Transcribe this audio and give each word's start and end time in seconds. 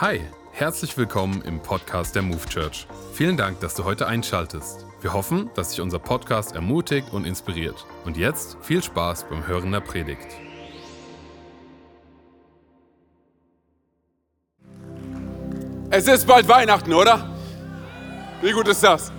Hi, 0.00 0.20
herzlich 0.50 0.98
willkommen 0.98 1.40
im 1.42 1.60
Podcast 1.60 2.16
der 2.16 2.22
Move 2.22 2.44
Church. 2.48 2.88
Vielen 3.12 3.36
Dank, 3.36 3.60
dass 3.60 3.76
du 3.76 3.84
heute 3.84 4.08
einschaltest. 4.08 4.84
Wir 5.00 5.12
hoffen, 5.12 5.50
dass 5.54 5.70
dich 5.70 5.80
unser 5.80 6.00
Podcast 6.00 6.52
ermutigt 6.52 7.12
und 7.12 7.24
inspiriert. 7.24 7.86
Und 8.04 8.16
jetzt 8.16 8.56
viel 8.60 8.82
Spaß 8.82 9.26
beim 9.30 9.46
Hören 9.46 9.70
der 9.70 9.78
Predigt. 9.78 10.26
Es 15.90 16.08
ist 16.08 16.26
bald 16.26 16.48
Weihnachten, 16.48 16.92
oder? 16.92 17.32
Wie 18.42 18.50
gut 18.50 18.66
ist 18.66 18.82
das? 18.82 19.12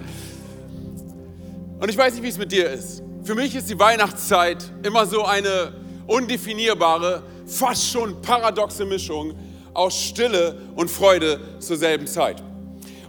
Und 1.80 1.88
ich 1.88 1.98
weiß 1.98 2.16
nicht, 2.16 2.24
wie 2.24 2.28
es 2.28 2.38
mit 2.38 2.52
dir 2.52 2.70
ist. 2.70 3.02
Für 3.24 3.34
mich 3.34 3.56
ist 3.56 3.70
die 3.70 3.80
Weihnachtszeit 3.80 4.74
immer 4.84 5.06
so 5.06 5.24
eine 5.24 5.72
undefinierbare, 6.06 7.24
fast 7.46 7.90
schon 7.90 8.22
paradoxe 8.22 8.84
Mischung 8.84 9.36
aus 9.76 9.96
Stille 10.02 10.58
und 10.76 10.90
Freude 10.90 11.40
zur 11.60 11.78
selben 11.78 12.08
Zeit. 12.08 12.42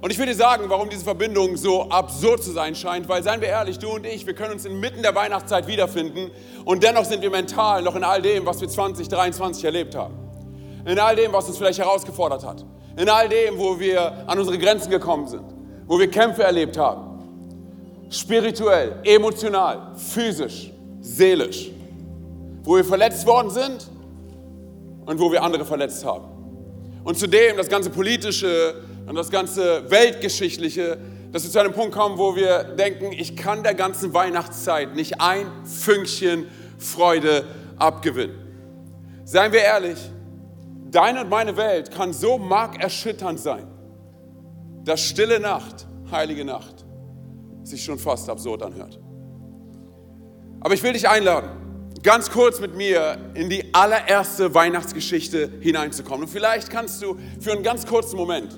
Und 0.00 0.10
ich 0.10 0.18
will 0.18 0.26
dir 0.26 0.34
sagen, 0.34 0.64
warum 0.68 0.90
diese 0.90 1.04
Verbindung 1.04 1.56
so 1.56 1.88
absurd 1.88 2.42
zu 2.42 2.52
sein 2.52 2.74
scheint, 2.74 3.08
weil, 3.08 3.22
seien 3.22 3.40
wir 3.40 3.48
ehrlich, 3.48 3.78
du 3.78 3.90
und 3.90 4.06
ich, 4.06 4.26
wir 4.26 4.34
können 4.34 4.52
uns 4.52 4.64
inmitten 4.64 5.02
der 5.02 5.14
Weihnachtszeit 5.14 5.66
wiederfinden 5.66 6.30
und 6.64 6.82
dennoch 6.82 7.04
sind 7.04 7.22
wir 7.22 7.30
mental 7.30 7.82
noch 7.82 7.96
in 7.96 8.04
all 8.04 8.20
dem, 8.20 8.44
was 8.44 8.60
wir 8.60 8.68
2023 8.68 9.64
erlebt 9.64 9.94
haben. 9.94 10.14
In 10.84 10.98
all 10.98 11.16
dem, 11.16 11.32
was 11.32 11.48
uns 11.48 11.58
vielleicht 11.58 11.78
herausgefordert 11.78 12.44
hat. 12.44 12.64
In 12.96 13.08
all 13.08 13.28
dem, 13.28 13.58
wo 13.58 13.80
wir 13.80 14.28
an 14.28 14.38
unsere 14.38 14.58
Grenzen 14.58 14.90
gekommen 14.90 15.26
sind, 15.26 15.44
wo 15.86 15.98
wir 15.98 16.08
Kämpfe 16.10 16.44
erlebt 16.44 16.78
haben. 16.78 17.16
Spirituell, 18.08 19.00
emotional, 19.02 19.92
physisch, 19.96 20.70
seelisch. 21.00 21.70
Wo 22.62 22.76
wir 22.76 22.84
verletzt 22.84 23.26
worden 23.26 23.50
sind 23.50 23.90
und 25.06 25.18
wo 25.18 25.32
wir 25.32 25.42
andere 25.42 25.64
verletzt 25.64 26.04
haben. 26.04 26.35
Und 27.06 27.16
zudem 27.16 27.56
das 27.56 27.68
ganze 27.68 27.90
politische 27.90 28.82
und 29.06 29.14
das 29.14 29.30
ganze 29.30 29.88
weltgeschichtliche, 29.88 30.98
dass 31.30 31.44
wir 31.44 31.52
zu 31.52 31.60
einem 31.60 31.72
Punkt 31.72 31.94
kommen, 31.94 32.18
wo 32.18 32.34
wir 32.34 32.64
denken, 32.64 33.12
ich 33.12 33.36
kann 33.36 33.62
der 33.62 33.74
ganzen 33.74 34.12
Weihnachtszeit 34.12 34.96
nicht 34.96 35.20
ein 35.20 35.46
Fünkchen 35.64 36.48
Freude 36.78 37.44
abgewinnen. 37.78 38.34
Seien 39.24 39.52
wir 39.52 39.60
ehrlich, 39.60 40.00
deine 40.90 41.20
und 41.20 41.30
meine 41.30 41.56
Welt 41.56 41.92
kann 41.92 42.12
so 42.12 42.38
markerschütternd 42.38 43.38
sein, 43.38 43.68
dass 44.84 45.00
stille 45.00 45.38
Nacht, 45.38 45.86
heilige 46.10 46.44
Nacht, 46.44 46.84
sich 47.62 47.84
schon 47.84 48.00
fast 48.00 48.28
absurd 48.28 48.64
anhört. 48.64 48.98
Aber 50.58 50.74
ich 50.74 50.82
will 50.82 50.92
dich 50.92 51.08
einladen, 51.08 51.50
ganz 52.06 52.30
kurz 52.30 52.60
mit 52.60 52.76
mir 52.76 53.18
in 53.34 53.50
die 53.50 53.74
allererste 53.74 54.54
Weihnachtsgeschichte 54.54 55.50
hineinzukommen. 55.58 56.26
Und 56.26 56.28
vielleicht 56.28 56.70
kannst 56.70 57.02
du 57.02 57.18
für 57.40 57.50
einen 57.50 57.64
ganz 57.64 57.84
kurzen 57.84 58.16
Moment 58.16 58.56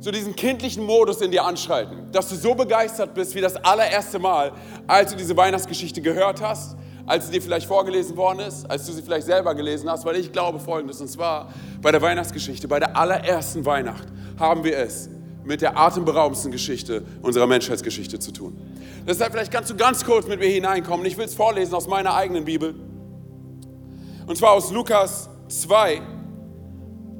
so 0.00 0.10
diesen 0.10 0.34
kindlichen 0.34 0.84
Modus 0.84 1.20
in 1.20 1.30
dir 1.30 1.44
anschalten, 1.44 2.10
dass 2.10 2.28
du 2.28 2.34
so 2.34 2.56
begeistert 2.56 3.14
bist 3.14 3.36
wie 3.36 3.40
das 3.40 3.54
allererste 3.54 4.18
Mal, 4.18 4.50
als 4.88 5.12
du 5.12 5.16
diese 5.16 5.36
Weihnachtsgeschichte 5.36 6.02
gehört 6.02 6.42
hast, 6.42 6.76
als 7.06 7.26
sie 7.26 7.32
dir 7.34 7.40
vielleicht 7.40 7.68
vorgelesen 7.68 8.16
worden 8.16 8.40
ist, 8.40 8.68
als 8.68 8.84
du 8.84 8.92
sie 8.94 9.02
vielleicht 9.02 9.26
selber 9.26 9.54
gelesen 9.54 9.88
hast, 9.88 10.04
weil 10.04 10.16
ich 10.16 10.32
glaube 10.32 10.58
Folgendes, 10.58 11.00
und 11.00 11.06
zwar 11.06 11.54
bei 11.80 11.92
der 11.92 12.02
Weihnachtsgeschichte, 12.02 12.66
bei 12.66 12.80
der 12.80 12.96
allerersten 12.96 13.64
Weihnacht 13.64 14.08
haben 14.40 14.64
wir 14.64 14.76
es 14.76 15.08
mit 15.44 15.62
der 15.62 15.78
atemberaubendsten 15.78 16.52
Geschichte 16.52 17.02
unserer 17.22 17.46
Menschheitsgeschichte 17.46 18.18
zu 18.18 18.32
tun. 18.32 18.56
Deshalb 19.06 19.32
vielleicht 19.32 19.52
kannst 19.52 19.70
du 19.70 19.76
ganz 19.76 20.04
kurz 20.04 20.26
mit 20.26 20.40
mir 20.40 20.48
hineinkommen. 20.48 21.06
Ich 21.06 21.16
will 21.16 21.24
es 21.24 21.34
vorlesen 21.34 21.74
aus 21.74 21.88
meiner 21.88 22.14
eigenen 22.14 22.44
Bibel. 22.44 22.74
Und 24.26 24.36
zwar 24.36 24.52
aus 24.52 24.70
Lukas 24.70 25.28
2, 25.48 26.02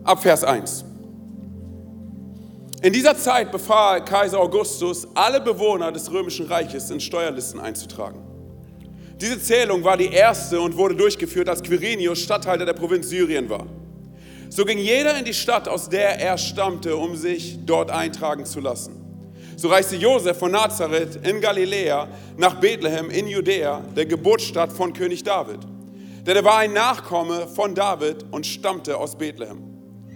ab 0.05 0.23
Vers 0.23 0.45
1. 0.45 0.85
In 2.83 2.93
dieser 2.93 3.17
Zeit 3.17 3.53
befahl 3.53 4.05
Kaiser 4.05 4.39
Augustus, 4.39 5.07
alle 5.15 5.41
Bewohner 5.41 5.93
des 5.93 6.11
römischen 6.11 6.47
Reiches 6.47 6.91
in 6.91 7.01
Steuerlisten 7.01 7.61
einzutragen. 7.61 8.21
Diese 9.21 9.39
Zählung 9.39 9.85
war 9.85 9.99
die 9.99 10.11
erste 10.11 10.59
und 10.61 10.77
wurde 10.79 10.95
durchgeführt, 10.95 11.49
als 11.49 11.63
Quirinius 11.63 12.21
Statthalter 12.21 12.65
der 12.65 12.73
Provinz 12.73 13.09
Syrien 13.11 13.51
war. 13.51 13.67
So 14.53 14.65
ging 14.65 14.79
jeder 14.79 15.17
in 15.17 15.25
die 15.25 15.33
Stadt, 15.33 15.69
aus 15.69 15.89
der 15.89 16.19
er 16.19 16.37
stammte, 16.37 16.97
um 16.97 17.15
sich 17.15 17.65
dort 17.65 17.89
eintragen 17.89 18.45
zu 18.45 18.59
lassen. 18.59 19.01
So 19.57 19.69
reiste 19.69 19.95
Josef 19.95 20.39
von 20.39 20.51
Nazareth 20.51 21.25
in 21.25 21.41
Galiläa 21.41 22.09
nach 22.37 22.57
Bethlehem 22.57 23.11
in 23.11 23.29
Judäa, 23.29 23.81
der 23.95 24.07
Geburtsstadt 24.07 24.73
von 24.73 24.93
König 24.93 25.23
David. 25.23 25.61
Denn 26.27 26.35
er 26.35 26.45
war 26.45 26.59
ein 26.59 26.73
Nachkomme 26.73 27.47
von 27.47 27.77
David 27.77 28.25
und 28.33 28.45
stammte 28.45 28.99
aus 28.99 29.17
Bethlehem. 29.17 29.63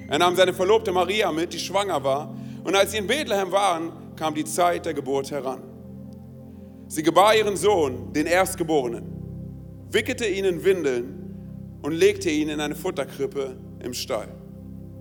Er 0.08 0.18
nahm 0.18 0.34
seine 0.34 0.52
Verlobte 0.52 0.90
Maria 0.90 1.30
mit, 1.30 1.52
die 1.52 1.60
schwanger 1.60 2.02
war, 2.02 2.34
und 2.64 2.74
als 2.74 2.90
sie 2.90 2.98
in 2.98 3.06
Bethlehem 3.06 3.52
waren, 3.52 3.92
kam 4.16 4.34
die 4.34 4.44
Zeit 4.44 4.84
der 4.84 4.94
Geburt 4.94 5.30
heran. 5.30 5.62
Sie 6.88 7.04
gebar 7.04 7.36
ihren 7.36 7.56
Sohn, 7.56 8.12
den 8.12 8.26
Erstgeborenen, 8.26 9.04
wickelte 9.90 10.26
ihn 10.26 10.44
in 10.44 10.64
Windeln 10.64 11.78
und 11.82 11.92
legte 11.92 12.30
ihn 12.30 12.48
in 12.48 12.60
eine 12.60 12.74
Futterkrippe 12.74 13.56
im 13.84 13.94
Stall. 13.94 14.28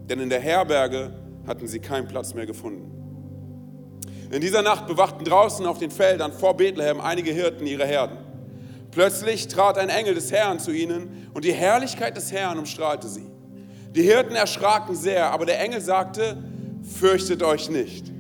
Denn 0.10 0.20
in 0.20 0.30
der 0.30 0.40
Herberge 0.40 1.14
hatten 1.48 1.68
sie 1.68 1.80
keinen 1.80 2.08
Platz 2.08 2.34
mehr 2.34 2.46
gefunden. 2.46 2.92
In 4.32 4.42
dieser 4.42 4.62
Nacht 4.62 4.88
bewachten 4.88 5.24
draußen 5.26 5.66
auf 5.66 5.78
den 5.78 5.92
Feldern 5.92 6.34
vor 6.34 6.58
Bethlehem 6.58 7.00
einige 7.00 7.32
Hirten 7.32 7.68
ihre 7.68 7.86
Herden. 7.86 8.18
Plötzlich 8.92 9.48
trat 9.48 9.78
ein 9.78 9.90
Engel 9.90 10.16
des 10.16 10.32
Herrn 10.32 10.60
zu 10.60 10.72
ihnen 10.72 11.30
und 11.34 11.46
die 11.46 11.54
Herrlichkeit 11.54 12.18
des 12.18 12.32
Herrn 12.32 12.60
umstrahlte 12.60 13.08
sie. 13.08 13.26
Die 13.96 14.02
Hirten 14.02 14.36
erschraken 14.36 14.96
sehr, 14.96 15.32
aber 15.32 15.46
der 15.46 15.60
Engel 15.60 15.82
sagte, 15.82 16.38
fürchtet 16.84 17.44
euch 17.44 17.70
nicht. 17.70 18.12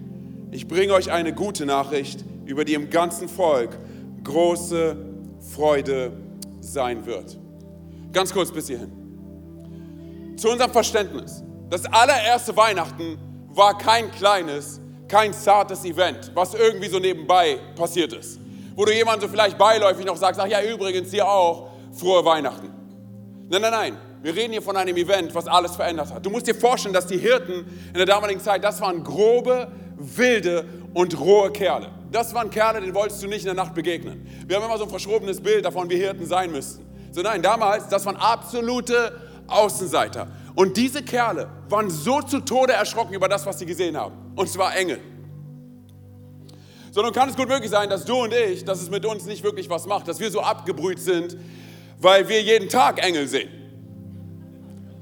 Ich 0.51 0.67
bringe 0.67 0.93
euch 0.93 1.11
eine 1.11 1.33
gute 1.33 1.65
Nachricht, 1.65 2.23
über 2.45 2.63
die 2.63 2.75
im 2.75 2.89
ganzen 2.89 3.27
Volk 3.27 3.77
große 4.23 4.95
Freude 5.53 6.11
sein 6.61 7.05
wird. 7.05 7.37
Ganz 8.11 8.31
kurz 8.31 8.51
bis 8.51 8.67
hierhin. 8.67 9.02
Zu 10.43 10.49
unserem 10.49 10.73
Verständnis. 10.73 11.41
Das 11.69 11.85
allererste 11.85 12.57
Weihnachten 12.57 13.17
war 13.53 13.77
kein 13.77 14.11
kleines, 14.11 14.81
kein 15.07 15.31
zartes 15.31 15.85
Event, 15.85 16.31
was 16.33 16.53
irgendwie 16.53 16.89
so 16.89 16.99
nebenbei 16.99 17.59
passiert 17.77 18.11
ist. 18.11 18.41
Wo 18.75 18.83
du 18.83 18.93
jemandem 18.93 19.21
so 19.21 19.33
vielleicht 19.33 19.57
beiläufig 19.57 20.05
noch 20.05 20.17
sagst, 20.17 20.41
ach 20.41 20.47
ja, 20.47 20.61
übrigens 20.61 21.11
dir 21.11 21.25
auch, 21.25 21.69
frohe 21.93 22.25
Weihnachten. 22.25 22.73
Nein, 23.47 23.61
nein, 23.61 23.71
nein. 23.71 23.97
Wir 24.21 24.35
reden 24.35 24.51
hier 24.51 24.61
von 24.61 24.75
einem 24.75 24.97
Event, 24.97 25.33
was 25.33 25.47
alles 25.47 25.77
verändert 25.77 26.13
hat. 26.13 26.25
Du 26.25 26.29
musst 26.29 26.45
dir 26.45 26.55
vorstellen, 26.55 26.93
dass 26.93 27.07
die 27.07 27.19
Hirten 27.19 27.65
in 27.87 27.93
der 27.93 28.05
damaligen 28.05 28.41
Zeit, 28.41 28.65
das 28.65 28.81
waren 28.81 29.01
grobe, 29.01 29.71
wilde 29.95 30.65
und 30.93 31.17
rohe 31.17 31.51
Kerle. 31.53 31.87
Das 32.11 32.33
waren 32.33 32.49
Kerle, 32.49 32.81
denen 32.81 32.93
wolltest 32.93 33.23
du 33.23 33.27
nicht 33.27 33.43
in 33.43 33.55
der 33.55 33.55
Nacht 33.55 33.73
begegnen. 33.73 34.27
Wir 34.45 34.57
haben 34.57 34.65
immer 34.65 34.77
so 34.77 34.83
ein 34.83 34.89
verschrobenes 34.89 35.39
Bild 35.39 35.63
davon, 35.63 35.89
wie 35.89 35.95
Hirten 35.95 36.25
sein 36.25 36.51
müssten. 36.51 36.85
So 37.11 37.21
nein, 37.21 37.41
damals, 37.41 37.87
das 37.87 38.05
waren 38.05 38.17
absolute 38.17 39.22
Außenseiter. 39.47 40.27
Und 40.55 40.77
diese 40.77 41.03
Kerle 41.03 41.49
waren 41.69 41.89
so 41.89 42.21
zu 42.21 42.39
Tode 42.39 42.73
erschrocken 42.73 43.13
über 43.13 43.27
das, 43.27 43.45
was 43.45 43.59
sie 43.59 43.65
gesehen 43.65 43.97
haben. 43.97 44.15
Und 44.35 44.49
zwar 44.49 44.75
Engel. 44.75 44.99
So, 46.91 47.01
nun 47.01 47.11
kann 47.11 47.27
es 47.27 47.35
gut 47.35 47.47
möglich 47.47 47.71
sein, 47.71 47.89
dass 47.89 48.05
du 48.05 48.15
und 48.23 48.33
ich, 48.33 48.65
dass 48.65 48.81
es 48.81 48.89
mit 48.89 49.03
uns 49.05 49.25
nicht 49.25 49.43
wirklich 49.43 49.69
was 49.69 49.87
macht, 49.87 50.07
dass 50.07 50.19
wir 50.19 50.29
so 50.29 50.41
abgebrüht 50.41 50.99
sind, 50.99 51.35
weil 51.99 52.29
wir 52.29 52.41
jeden 52.41 52.69
Tag 52.69 53.03
Engel 53.03 53.27
sehen. 53.27 53.49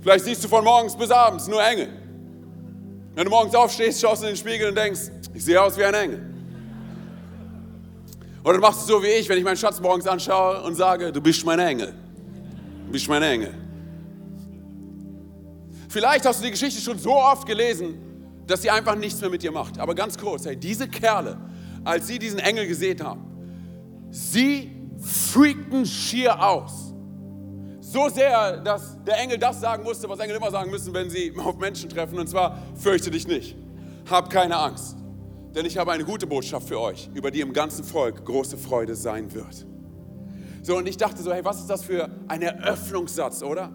Vielleicht 0.01 0.23
siehst 0.23 0.43
du 0.43 0.47
von 0.47 0.63
morgens 0.63 0.95
bis 0.95 1.11
abends 1.11 1.47
nur 1.47 1.61
Engel. 1.61 1.89
Wenn 3.13 3.25
du 3.25 3.29
morgens 3.29 3.53
aufstehst, 3.53 3.99
schaust 3.99 4.23
in 4.23 4.29
den 4.29 4.37
Spiegel 4.37 4.69
und 4.69 4.75
denkst, 4.75 5.01
ich 5.33 5.43
sehe 5.43 5.61
aus 5.61 5.77
wie 5.77 5.83
ein 5.83 5.93
Engel. 5.93 6.25
Oder 8.43 8.53
du 8.53 8.61
machst 8.61 8.81
es 8.81 8.87
so 8.87 9.03
wie 9.03 9.07
ich, 9.07 9.27
wenn 9.29 9.37
ich 9.37 9.43
meinen 9.43 9.57
Schatz 9.57 9.79
morgens 9.79 10.07
anschaue 10.07 10.63
und 10.63 10.75
sage, 10.75 11.11
du 11.11 11.21
bist 11.21 11.45
mein 11.45 11.59
Engel. 11.59 11.93
Du 12.85 12.91
bist 12.91 13.07
mein 13.07 13.21
Engel. 13.21 13.53
Vielleicht 15.91 16.25
hast 16.25 16.39
du 16.39 16.45
die 16.45 16.51
Geschichte 16.51 16.79
schon 16.79 16.97
so 16.97 17.17
oft 17.17 17.45
gelesen, 17.45 17.97
dass 18.47 18.61
sie 18.61 18.69
einfach 18.69 18.95
nichts 18.95 19.19
mehr 19.19 19.29
mit 19.29 19.43
dir 19.43 19.51
macht. 19.51 19.77
Aber 19.77 19.93
ganz 19.93 20.17
kurz, 20.17 20.45
hey, 20.45 20.55
diese 20.55 20.87
Kerle, 20.87 21.37
als 21.83 22.07
sie 22.07 22.17
diesen 22.17 22.39
Engel 22.39 22.65
gesehen 22.65 23.03
haben, 23.03 23.25
sie 24.09 24.71
freakten 25.01 25.85
schier 25.85 26.41
aus. 26.41 26.93
So 27.81 28.07
sehr, 28.07 28.61
dass 28.61 29.03
der 29.03 29.19
Engel 29.19 29.37
das 29.37 29.59
sagen 29.59 29.83
musste, 29.83 30.07
was 30.07 30.17
Engel 30.19 30.37
immer 30.37 30.49
sagen 30.49 30.71
müssen, 30.71 30.93
wenn 30.93 31.09
sie 31.09 31.33
auf 31.37 31.57
Menschen 31.57 31.89
treffen, 31.89 32.17
und 32.17 32.27
zwar, 32.27 32.57
fürchte 32.75 33.11
dich 33.11 33.27
nicht, 33.27 33.57
hab 34.09 34.29
keine 34.29 34.55
Angst, 34.55 34.95
denn 35.53 35.65
ich 35.65 35.77
habe 35.77 35.91
eine 35.91 36.05
gute 36.05 36.25
Botschaft 36.25 36.69
für 36.69 36.79
euch, 36.79 37.09
über 37.13 37.31
die 37.31 37.41
im 37.41 37.51
ganzen 37.51 37.83
Volk 37.83 38.23
große 38.23 38.57
Freude 38.57 38.95
sein 38.95 39.33
wird. 39.33 39.65
So, 40.63 40.77
und 40.77 40.87
ich 40.87 40.95
dachte 40.95 41.21
so, 41.21 41.33
hey, 41.33 41.43
was 41.43 41.59
ist 41.59 41.69
das 41.69 41.83
für 41.83 42.09
ein 42.29 42.43
Eröffnungssatz, 42.43 43.43
oder? 43.43 43.73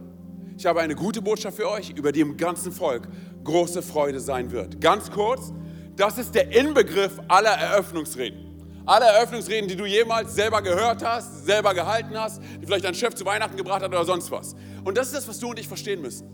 Ich 0.58 0.64
habe 0.64 0.80
eine 0.80 0.94
gute 0.94 1.20
Botschaft 1.20 1.58
für 1.58 1.70
euch, 1.70 1.90
über 1.90 2.12
die 2.12 2.20
im 2.20 2.36
ganzen 2.36 2.72
Volk 2.72 3.06
große 3.44 3.82
Freude 3.82 4.20
sein 4.20 4.50
wird. 4.50 4.80
Ganz 4.80 5.10
kurz, 5.10 5.52
das 5.96 6.16
ist 6.16 6.34
der 6.34 6.50
Inbegriff 6.50 7.12
aller 7.28 7.50
Eröffnungsreden. 7.50 8.46
Alle 8.86 9.04
Eröffnungsreden, 9.04 9.68
die 9.68 9.76
du 9.76 9.84
jemals 9.84 10.34
selber 10.34 10.62
gehört 10.62 11.04
hast, 11.04 11.44
selber 11.44 11.74
gehalten 11.74 12.18
hast, 12.18 12.40
die 12.60 12.64
vielleicht 12.64 12.84
dein 12.84 12.94
Chef 12.94 13.14
zu 13.14 13.26
Weihnachten 13.26 13.56
gebracht 13.56 13.82
hat 13.82 13.90
oder 13.90 14.04
sonst 14.04 14.30
was. 14.30 14.54
Und 14.84 14.96
das 14.96 15.08
ist 15.08 15.16
das, 15.16 15.28
was 15.28 15.38
du 15.38 15.50
und 15.50 15.58
ich 15.58 15.68
verstehen 15.68 16.00
müssen. 16.00 16.26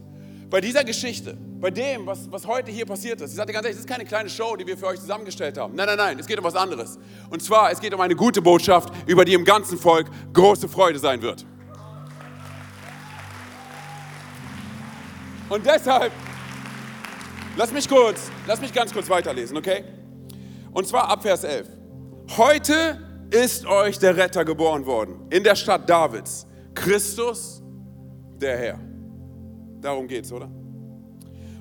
bei 0.52 0.60
dieser 0.60 0.84
Geschichte, 0.84 1.34
bei 1.60 1.70
dem, 1.70 2.04
was, 2.04 2.30
was 2.30 2.46
heute 2.46 2.70
hier 2.70 2.84
passiert 2.84 3.22
ist, 3.22 3.30
ich 3.30 3.42
dir 3.42 3.52
ganz 3.52 3.64
ehrlich, 3.64 3.76
das 3.76 3.86
ist 3.86 3.88
keine 3.88 4.04
kleine 4.04 4.28
Show, 4.28 4.54
die 4.54 4.66
wir 4.66 4.76
für 4.76 4.86
euch 4.86 5.00
zusammengestellt 5.00 5.56
haben. 5.56 5.74
Nein, 5.74 5.86
nein, 5.86 5.96
nein, 5.96 6.19
es 6.19 6.26
geht 6.26 6.38
um 6.38 6.44
was 6.44 6.54
anderes. 6.54 6.98
Und 7.30 7.42
zwar, 7.42 7.72
es 7.72 7.80
geht 7.80 7.94
um 7.94 8.00
eine 8.02 8.14
gute 8.14 8.42
Botschaft, 8.42 8.92
über 9.06 9.24
die 9.24 9.32
im 9.32 9.46
ganzen 9.46 9.78
Volk 9.78 10.08
große 10.34 10.69
Freude 10.69 10.98
sein 10.98 11.22
wird. 11.22 11.46
Und 15.52 15.66
deshalb, 15.66 16.12
lass 17.58 17.72
mich 17.72 17.87
kurz, 17.87 18.31
lass 18.46 18.58
mich 18.62 18.72
ganz 18.72 18.90
kurz 18.90 19.10
weiterlesen, 19.10 19.54
okay? 19.58 19.84
Und 20.72 20.88
zwar 20.88 21.10
ab 21.10 21.20
Vers 21.20 21.44
11. 21.44 21.69
Heute 22.38 22.99
ist 23.31 23.66
euch 23.66 23.99
der 23.99 24.16
Retter 24.16 24.46
geboren 24.46 24.87
worden 24.87 25.26
in 25.28 25.44
der 25.44 25.54
Stadt 25.54 25.90
Davids, 25.90 26.46
Christus, 26.75 27.62
der 28.40 28.56
Herr. 28.56 28.78
Darum 29.82 30.08
geht's, 30.08 30.32
oder? 30.32 30.50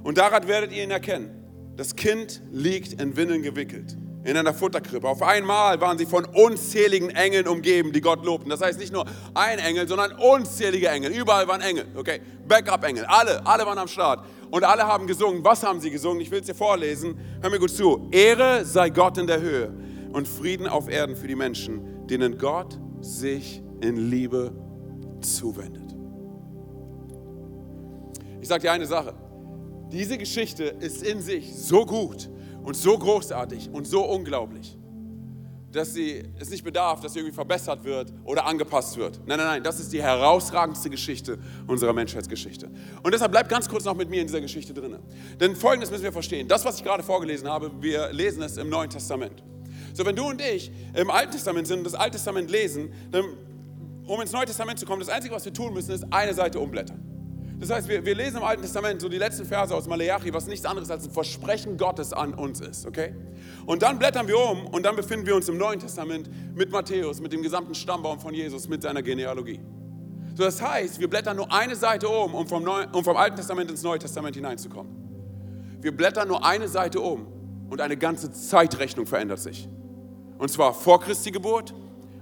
Und 0.04 0.18
daran 0.18 0.48
werdet 0.48 0.72
ihr 0.72 0.86
ihn 0.86 0.92
erkennen. 0.92 1.74
Das 1.76 1.94
Kind 1.94 2.42
liegt 2.50 2.94
in 2.94 3.18
Windeln 3.18 3.44
gewickelt, 3.44 3.98
in 4.24 4.38
einer 4.38 4.54
Futterkrippe. 4.54 5.08
Auf 5.08 5.22
einmal 5.22 5.82
waren 5.82 5.98
sie 5.98 6.06
von 6.06 6.26
unzähligen 6.26 7.10
Engeln 7.10 7.48
umgeben, 7.48 7.92
die 7.92 8.02
Gott 8.02 8.24
lobten. 8.24 8.50
Das 8.50 8.62
heißt 8.62 8.80
nicht 8.80 8.94
nur 8.94 9.06
ein 9.34 9.60
Engel, 9.60 9.88
sondern 9.88 10.12
unzählige 10.14 10.90
Engel. 10.90 11.12
Überall 11.12 11.48
waren 11.48 11.62
Engel, 11.62 11.88
okay? 11.96 12.22
Backup-Engel, 12.48 13.06
alle, 13.06 13.46
alle 13.46 13.66
waren 13.66 13.80
am 13.80 13.88
Start. 13.88 14.26
Und 14.52 14.64
alle 14.64 14.84
haben 14.84 15.08
gesungen. 15.08 15.44
Was 15.44 15.64
haben 15.64 15.80
sie 15.80 15.90
gesungen? 15.90 16.22
Ich 16.22 16.30
will 16.30 16.42
es 16.42 16.46
dir 16.46 16.56
vorlesen. 16.56 17.18
Hör 17.42 17.50
mir 17.50 17.60
gut 17.60 17.72
zu. 17.72 18.10
Ehre 18.12 18.66
sei 18.66 18.90
Gott 18.90 19.18
in 19.18 19.26
der 19.26 19.42
Höhe 19.42 19.74
und 20.12 20.28
Frieden 20.28 20.68
auf 20.68 20.90
Erden 20.90 21.16
für 21.16 21.28
die 21.28 21.36
Menschen, 21.36 22.08
denen 22.08 22.38
Gott 22.38 22.78
sich 23.00 23.64
in 23.82 24.10
Liebe 24.10 24.54
zuwendet. 25.22 25.96
Ich 28.42 28.48
sage 28.48 28.62
dir 28.62 28.72
eine 28.72 28.86
Sache. 28.86 29.14
Diese 29.92 30.18
Geschichte 30.18 30.64
ist 30.64 31.04
in 31.04 31.22
sich 31.22 31.56
so 31.56 31.86
gut 31.86 32.30
und 32.63 32.75
so 32.75 32.98
großartig 32.98 33.69
und 33.72 33.88
so 33.88 34.06
unglaublich, 34.06 34.78
dass 35.72 35.94
sie 35.94 36.24
es 36.38 36.50
nicht 36.50 36.63
bedarf, 36.63 37.00
dass 37.00 37.13
sie 37.13 37.19
irgendwie 37.19 37.36
verbessert 37.36 37.84
wird 37.84 38.13
oder 38.24 38.46
angepasst 38.46 38.98
wird. 38.98 39.19
Nein, 39.25 39.38
nein, 39.38 39.48
nein, 39.48 39.63
das 39.63 39.80
ist 39.80 39.94
die 39.94 40.02
herausragendste 40.02 40.90
Geschichte 40.90 41.40
unserer 41.68 41.94
Menschheitsgeschichte. 41.94 42.69
Und 43.04 43.13
deshalb 43.13 43.31
bleibt 43.31 43.50
ganz 43.50 43.69
kurz 43.69 43.86
noch 43.86 43.96
mit 43.96 44.10
mir 44.10 44.22
in 44.22 44.28
dieser 44.28 44.42
Geschichte 44.42 44.74
drin. 44.74 44.98
Denn 45.40 45.56
Folgendes 45.56 45.90
müssen 45.90 46.04
wir 46.04 46.12
verstehen. 46.12 46.48
Das, 46.48 46.66
was 46.66 46.78
ich 46.78 46.84
gerade 46.84 47.04
vorgelesen 47.04 47.48
habe, 47.48 47.72
wir 47.80 48.12
lesen 48.12 48.44
es 48.44 48.58
im 48.58 48.69
Neuen 48.69 48.90
Testament. 48.90 49.44
So, 49.94 50.06
wenn 50.06 50.16
du 50.16 50.28
und 50.28 50.42
ich 50.42 50.72
im 50.94 51.10
Alten 51.10 51.31
Testament 51.31 51.68
sind 51.68 51.80
und 51.80 51.86
das 51.86 51.96
Alte 51.96 52.12
Testament 52.12 52.50
lesen, 52.50 52.92
dann, 53.12 53.25
um 54.06 54.22
ins 54.22 54.31
Neue 54.31 54.46
Testament 54.46 54.80
zu 54.80 54.86
kommen, 54.86 55.00
das 55.00 55.10
Einzige, 55.10 55.34
was 55.34 55.46
wir 55.46 55.54
tun 55.54 55.74
müssen, 55.74 55.92
ist 55.92 56.06
eine 56.12 56.34
Seite 56.34 56.60
umblättern. 56.60 57.11
Das 57.62 57.69
heißt, 57.69 57.88
wir, 57.88 58.04
wir 58.04 58.16
lesen 58.16 58.38
im 58.38 58.44
Alten 58.44 58.63
Testament 58.63 59.00
so 59.02 59.08
die 59.08 59.19
letzten 59.19 59.46
Verse 59.46 59.74
aus 59.74 59.88
Malachi, 59.88 60.34
was 60.34 60.48
nichts 60.48 60.66
anderes 60.66 60.90
als 60.90 61.06
ein 61.06 61.12
Versprechen 61.12 61.78
Gottes 61.78 62.12
an 62.12 62.34
uns 62.34 62.60
ist, 62.60 62.88
okay? 62.88 63.13
Und 63.68 63.84
dann 63.84 64.00
blättern 64.00 64.28
wir 64.28 64.40
um 64.40 64.66
und 64.66 64.84
dann 64.84 64.96
befinden 64.96 65.28
wir 65.28 65.36
uns 65.36 65.48
im 65.48 65.60
Neuen 65.60 65.80
Testament 65.80 66.28
mit 66.56 66.72
Matthäus, 66.72 67.22
mit 67.22 67.31
dem 67.31 67.44
gesamten 67.44 67.75
Stammbaum 67.75 68.19
von 68.19 68.34
Jesus, 68.34 68.68
mit 68.68 68.81
seiner 68.81 69.04
Genealogie. 69.04 69.60
So, 70.34 70.44
das 70.44 70.60
heißt, 70.60 71.00
wir 71.00 71.08
blättern 71.08 71.38
nur 71.38 71.54
eine 71.54 71.75
Seite 71.75 72.10
um, 72.10 72.34
um 72.34 72.48
vom, 72.48 72.63
Neu 72.63 72.88
um 72.94 73.04
vom 73.04 73.16
Alten 73.16 73.36
Testament 73.36 73.69
ins 73.69 73.84
Neue 73.84 74.00
Testament 74.00 74.36
hineinzukommen. 74.36 74.92
Wir 75.81 75.96
blättern 75.96 76.30
nur 76.30 76.44
eine 76.44 76.68
Seite 76.68 77.00
um 77.00 77.28
und 77.69 77.80
eine 77.80 77.96
ganze 77.96 78.31
Zeitrechnung 78.31 79.06
verändert 79.06 79.40
sich. 79.40 79.69
Und 80.40 80.50
zwar 80.50 80.74
vor 80.74 81.00
Christi 81.00 81.30
Geburt 81.30 81.75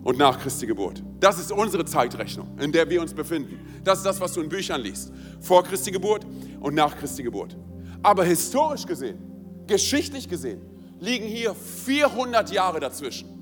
und 0.04 0.18
nach 0.18 0.40
Christi 0.40 0.66
Geburt. 0.66 1.04
Das 1.20 1.40
ist 1.40 1.52
unsere 1.52 1.86
Zeitrechnung, 1.86 2.58
in 2.60 2.72
der 2.72 2.90
wir 2.90 3.02
uns 3.02 3.14
befinden. 3.14 3.60
Das 3.84 4.00
ist 4.00 4.06
das, 4.06 4.20
was 4.20 4.34
du 4.34 4.42
in 4.42 4.50
Büchern 4.50 4.82
liest. 4.82 5.12
Vor 5.42 5.64
Christi 5.64 5.92
Geburt 5.92 6.26
und 6.60 6.76
nach 6.76 6.96
Christi 6.98 7.24
Geburt. 7.24 7.58
Aber 8.02 8.24
historisch 8.24 8.86
gesehen, 8.86 9.20
geschichtlich 9.68 10.28
gesehen, 10.30 10.62
liegen 11.00 11.26
hier 11.26 11.54
400 11.54 12.52
Jahre 12.52 12.80
dazwischen. 12.80 13.40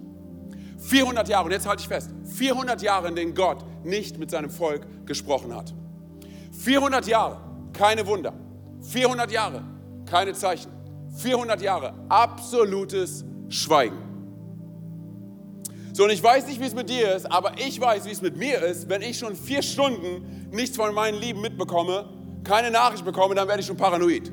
400 0.80 1.28
Jahre, 1.28 1.46
und 1.46 1.52
jetzt 1.52 1.68
halte 1.68 1.82
ich 1.82 1.88
fest, 1.88 2.12
400 2.26 2.82
Jahre, 2.82 3.08
in 3.08 3.16
denen 3.16 3.34
Gott 3.34 3.66
nicht 3.84 4.18
mit 4.20 4.30
seinem 4.30 4.50
Volk 4.50 4.86
gesprochen 5.06 5.56
hat. 5.56 5.74
400 6.52 7.08
Jahre, 7.08 7.42
keine 7.74 8.06
Wunder. 8.06 8.34
400 8.82 9.32
Jahre, 9.32 9.64
keine 10.06 10.34
Zeichen. 10.34 10.72
400 11.18 11.62
Jahre, 11.62 11.94
absolutes 12.10 13.26
Schweigen. 13.50 14.07
So, 15.98 16.04
und 16.04 16.12
ich 16.12 16.22
weiß 16.22 16.46
nicht, 16.46 16.62
wie 16.62 16.66
es 16.66 16.76
mit 16.76 16.92
dir 16.92 17.16
ist, 17.16 17.26
aber 17.26 17.54
ich 17.58 17.82
weiß, 17.82 18.06
wie 18.06 18.12
es 18.12 18.22
mit 18.22 18.38
mir 18.38 18.62
ist. 18.62 18.88
Wenn 18.88 19.02
ich 19.02 19.18
schon 19.18 19.36
vier 19.36 19.64
Stunden 19.64 20.48
nichts 20.52 20.78
von 20.78 20.94
meinen 20.94 21.20
Lieben 21.20 21.42
mitbekomme, 21.42 22.08
keine 22.44 22.70
Nachricht 22.70 23.04
bekomme, 23.04 23.34
dann 23.34 23.48
werde 23.48 23.62
ich 23.62 23.66
schon 23.66 23.78
paranoid. 23.78 24.32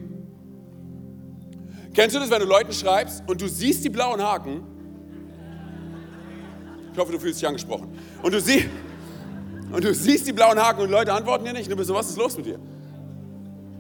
Kennst 1.94 2.14
du 2.14 2.20
das, 2.20 2.28
wenn 2.28 2.40
du 2.40 2.46
Leuten 2.46 2.70
schreibst 2.70 3.22
und 3.26 3.40
du 3.40 3.48
siehst 3.48 3.82
die 3.82 3.88
blauen 3.88 4.20
Haken? 4.20 4.62
Ich 6.92 6.98
hoffe, 6.98 7.12
du 7.12 7.18
fühlst 7.18 7.40
dich 7.40 7.48
angesprochen. 7.48 7.98
Und 8.22 8.34
du, 8.34 8.42
sie 8.42 8.68
und 9.72 9.82
du 9.82 9.94
siehst 9.94 10.26
die 10.26 10.34
blauen 10.34 10.58
Haken 10.58 10.82
und 10.82 10.90
Leute 10.90 11.14
antworten 11.14 11.46
dir 11.46 11.54
nicht. 11.54 11.64
Und 11.64 11.70
du 11.70 11.76
bist 11.76 11.88
so, 11.88 11.94
was 11.94 12.10
ist 12.10 12.18
los 12.18 12.36
mit 12.36 12.44
dir? 12.44 12.58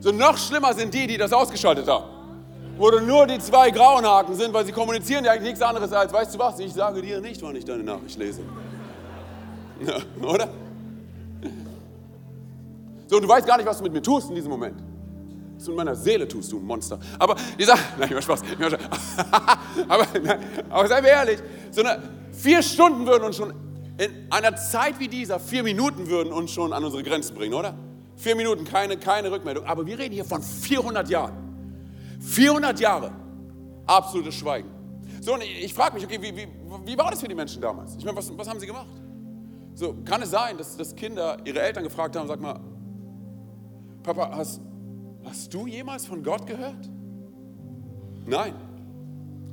So 0.00 0.10
noch 0.10 0.38
schlimmer 0.38 0.72
sind 0.72 0.94
die, 0.94 1.06
die 1.06 1.18
das 1.18 1.34
ausgeschaltet 1.34 1.86
haben 1.86 2.13
wo 2.76 2.90
nur 2.90 3.26
die 3.26 3.38
zwei 3.38 3.70
grauen 3.70 4.04
Haken 4.06 4.34
sind, 4.34 4.52
weil 4.52 4.64
sie 4.64 4.72
kommunizieren 4.72 5.24
ja 5.24 5.32
eigentlich 5.32 5.50
nichts 5.50 5.62
anderes 5.62 5.92
als, 5.92 6.12
weißt 6.12 6.34
du 6.34 6.38
was, 6.38 6.58
ich 6.58 6.72
sage 6.72 7.02
dir 7.02 7.20
nicht, 7.20 7.42
wann 7.42 7.56
ich 7.56 7.64
deine 7.64 7.82
Nachricht 7.82 8.18
lese. 8.18 8.42
Ja, 9.84 9.96
oder? 10.24 10.48
So, 13.08 13.16
und 13.16 13.22
du 13.22 13.28
weißt 13.28 13.44
gar 13.44 13.56
nicht, 13.56 13.66
was 13.66 13.78
du 13.78 13.82
mit 13.82 13.92
mir 13.92 14.00
tust 14.00 14.28
in 14.28 14.36
diesem 14.36 14.50
Moment. 14.50 14.80
Was 15.56 15.64
du 15.64 15.72
mit 15.72 15.78
meiner 15.78 15.96
Seele 15.96 16.28
tust, 16.28 16.52
du 16.52 16.60
Monster. 16.60 16.98
Aber 17.18 17.34
die 17.58 17.64
Sache, 17.64 17.80
nein, 17.98 18.08
ich 18.08 18.14
mach 18.14 18.22
Spaß. 18.22 18.42
Ich 18.42 18.58
mach 18.58 18.70
Spaß. 18.70 19.86
aber, 19.88 20.06
nein, 20.22 20.38
aber 20.70 20.88
sei 20.88 21.02
mir 21.02 21.08
ehrlich, 21.08 21.40
so 21.72 21.82
eine, 21.82 22.00
vier 22.32 22.62
Stunden 22.62 23.04
würden 23.04 23.24
uns 23.24 23.36
schon, 23.36 23.52
in 23.98 24.26
einer 24.30 24.56
Zeit 24.56 24.98
wie 25.00 25.08
dieser, 25.08 25.38
vier 25.40 25.64
Minuten 25.64 26.08
würden 26.08 26.32
uns 26.32 26.52
schon 26.52 26.72
an 26.72 26.84
unsere 26.84 27.02
Grenzen 27.02 27.34
bringen, 27.34 27.54
oder? 27.54 27.74
Vier 28.16 28.36
Minuten, 28.36 28.64
keine, 28.64 28.96
keine 28.96 29.30
Rückmeldung. 29.30 29.66
Aber 29.66 29.84
wir 29.86 29.98
reden 29.98 30.14
hier 30.14 30.24
von 30.24 30.40
400 30.40 31.08
Jahren. 31.08 31.43
400 32.24 32.80
Jahre 32.80 33.12
absolutes 33.86 34.34
Schweigen. 34.34 34.68
So, 35.20 35.34
und 35.34 35.42
ich, 35.42 35.72
frage 35.72 35.94
mich, 35.94 36.04
okay, 36.04 36.20
wie, 36.20 36.36
wie, 36.36 36.48
wie, 36.84 36.98
war 36.98 37.10
das 37.10 37.20
für 37.20 37.28
die 37.28 37.34
Menschen 37.34 37.60
damals? 37.60 37.96
Ich 37.96 38.04
meine, 38.04 38.16
was, 38.16 38.36
was 38.36 38.48
haben 38.48 38.60
sie 38.60 38.66
gemacht? 38.66 38.88
So, 39.74 39.94
kann 40.04 40.22
es 40.22 40.30
sein, 40.30 40.56
dass, 40.56 40.76
dass 40.76 40.94
Kinder 40.94 41.38
ihre 41.44 41.60
Eltern 41.60 41.84
gefragt 41.84 42.16
haben, 42.16 42.28
sag 42.28 42.40
mal, 42.40 42.60
Papa, 44.02 44.30
hast, 44.36 44.60
hast 45.24 45.52
du 45.52 45.66
jemals 45.66 46.06
von 46.06 46.22
Gott 46.22 46.46
gehört? 46.46 46.90
Nein, 48.26 48.54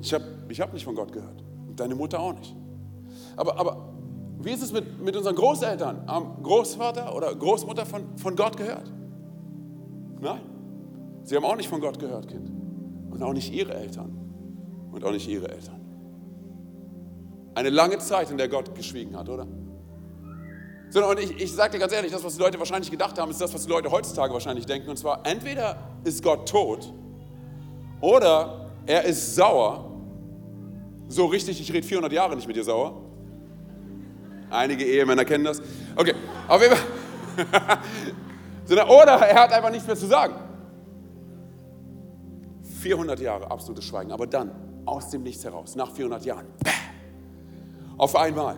ich 0.01 0.13
habe 0.13 0.25
ich 0.49 0.59
hab 0.59 0.73
nicht 0.73 0.83
von 0.83 0.95
Gott 0.95 1.11
gehört. 1.11 1.43
Und 1.67 1.79
deine 1.79 1.95
Mutter 1.95 2.19
auch 2.19 2.33
nicht. 2.33 2.55
Aber, 3.35 3.57
aber 3.59 3.93
wie 4.39 4.51
ist 4.51 4.63
es 4.63 4.71
mit, 4.71 5.01
mit 5.01 5.15
unseren 5.15 5.35
Großeltern? 5.35 6.05
Haben 6.07 6.43
Großvater 6.43 7.15
oder 7.15 7.33
Großmutter 7.33 7.85
von, 7.85 8.17
von 8.17 8.35
Gott 8.35 8.57
gehört? 8.57 8.91
Nein, 10.19 10.41
sie 11.23 11.35
haben 11.35 11.45
auch 11.45 11.55
nicht 11.55 11.69
von 11.69 11.79
Gott 11.81 11.99
gehört, 11.99 12.27
Kind. 12.27 12.60
Und 13.21 13.27
auch 13.27 13.33
nicht 13.33 13.53
ihre 13.53 13.75
Eltern. 13.75 14.17
Und 14.91 15.03
auch 15.03 15.11
nicht 15.11 15.29
ihre 15.29 15.47
Eltern. 15.47 15.79
Eine 17.53 17.69
lange 17.69 17.99
Zeit, 17.99 18.31
in 18.31 18.37
der 18.37 18.49
Gott 18.49 18.73
geschwiegen 18.73 19.15
hat, 19.15 19.29
oder? 19.29 19.45
und 20.93 21.19
ich, 21.19 21.39
ich 21.39 21.53
sage 21.53 21.73
dir 21.73 21.79
ganz 21.79 21.93
ehrlich, 21.93 22.11
das, 22.11 22.23
was 22.23 22.33
die 22.33 22.41
Leute 22.41 22.57
wahrscheinlich 22.57 22.89
gedacht 22.89 23.19
haben, 23.19 23.29
ist 23.29 23.39
das, 23.39 23.53
was 23.53 23.63
die 23.63 23.69
Leute 23.69 23.91
heutzutage 23.91 24.33
wahrscheinlich 24.33 24.65
denken. 24.65 24.89
Und 24.89 24.97
zwar, 24.97 25.21
entweder 25.23 25.77
ist 26.03 26.23
Gott 26.23 26.49
tot 26.49 26.91
oder 28.01 28.71
er 28.87 29.05
ist 29.05 29.35
sauer. 29.35 29.91
So 31.07 31.27
richtig, 31.27 31.61
ich 31.61 31.71
rede 31.71 31.85
400 31.85 32.11
Jahre 32.11 32.35
nicht 32.35 32.47
mit 32.47 32.55
dir 32.55 32.63
sauer. 32.63 33.03
Einige 34.49 34.83
Ehemänner 34.83 35.25
kennen 35.25 35.43
das. 35.43 35.61
Okay, 35.95 36.15
auf 36.47 36.59
jeden 36.59 36.75
Fall. 36.75 38.87
oder 38.89 39.11
er 39.11 39.43
hat 39.43 39.53
einfach 39.53 39.69
nichts 39.69 39.85
mehr 39.85 39.95
zu 39.95 40.07
sagen. 40.07 40.33
400 42.81 43.19
Jahre 43.19 43.49
absolutes 43.49 43.85
Schweigen. 43.85 44.11
Aber 44.11 44.27
dann, 44.27 44.51
aus 44.85 45.09
dem 45.09 45.23
Nichts 45.23 45.43
heraus, 45.43 45.75
nach 45.75 45.91
400 45.91 46.25
Jahren, 46.25 46.47
auf 47.97 48.15
einmal 48.15 48.57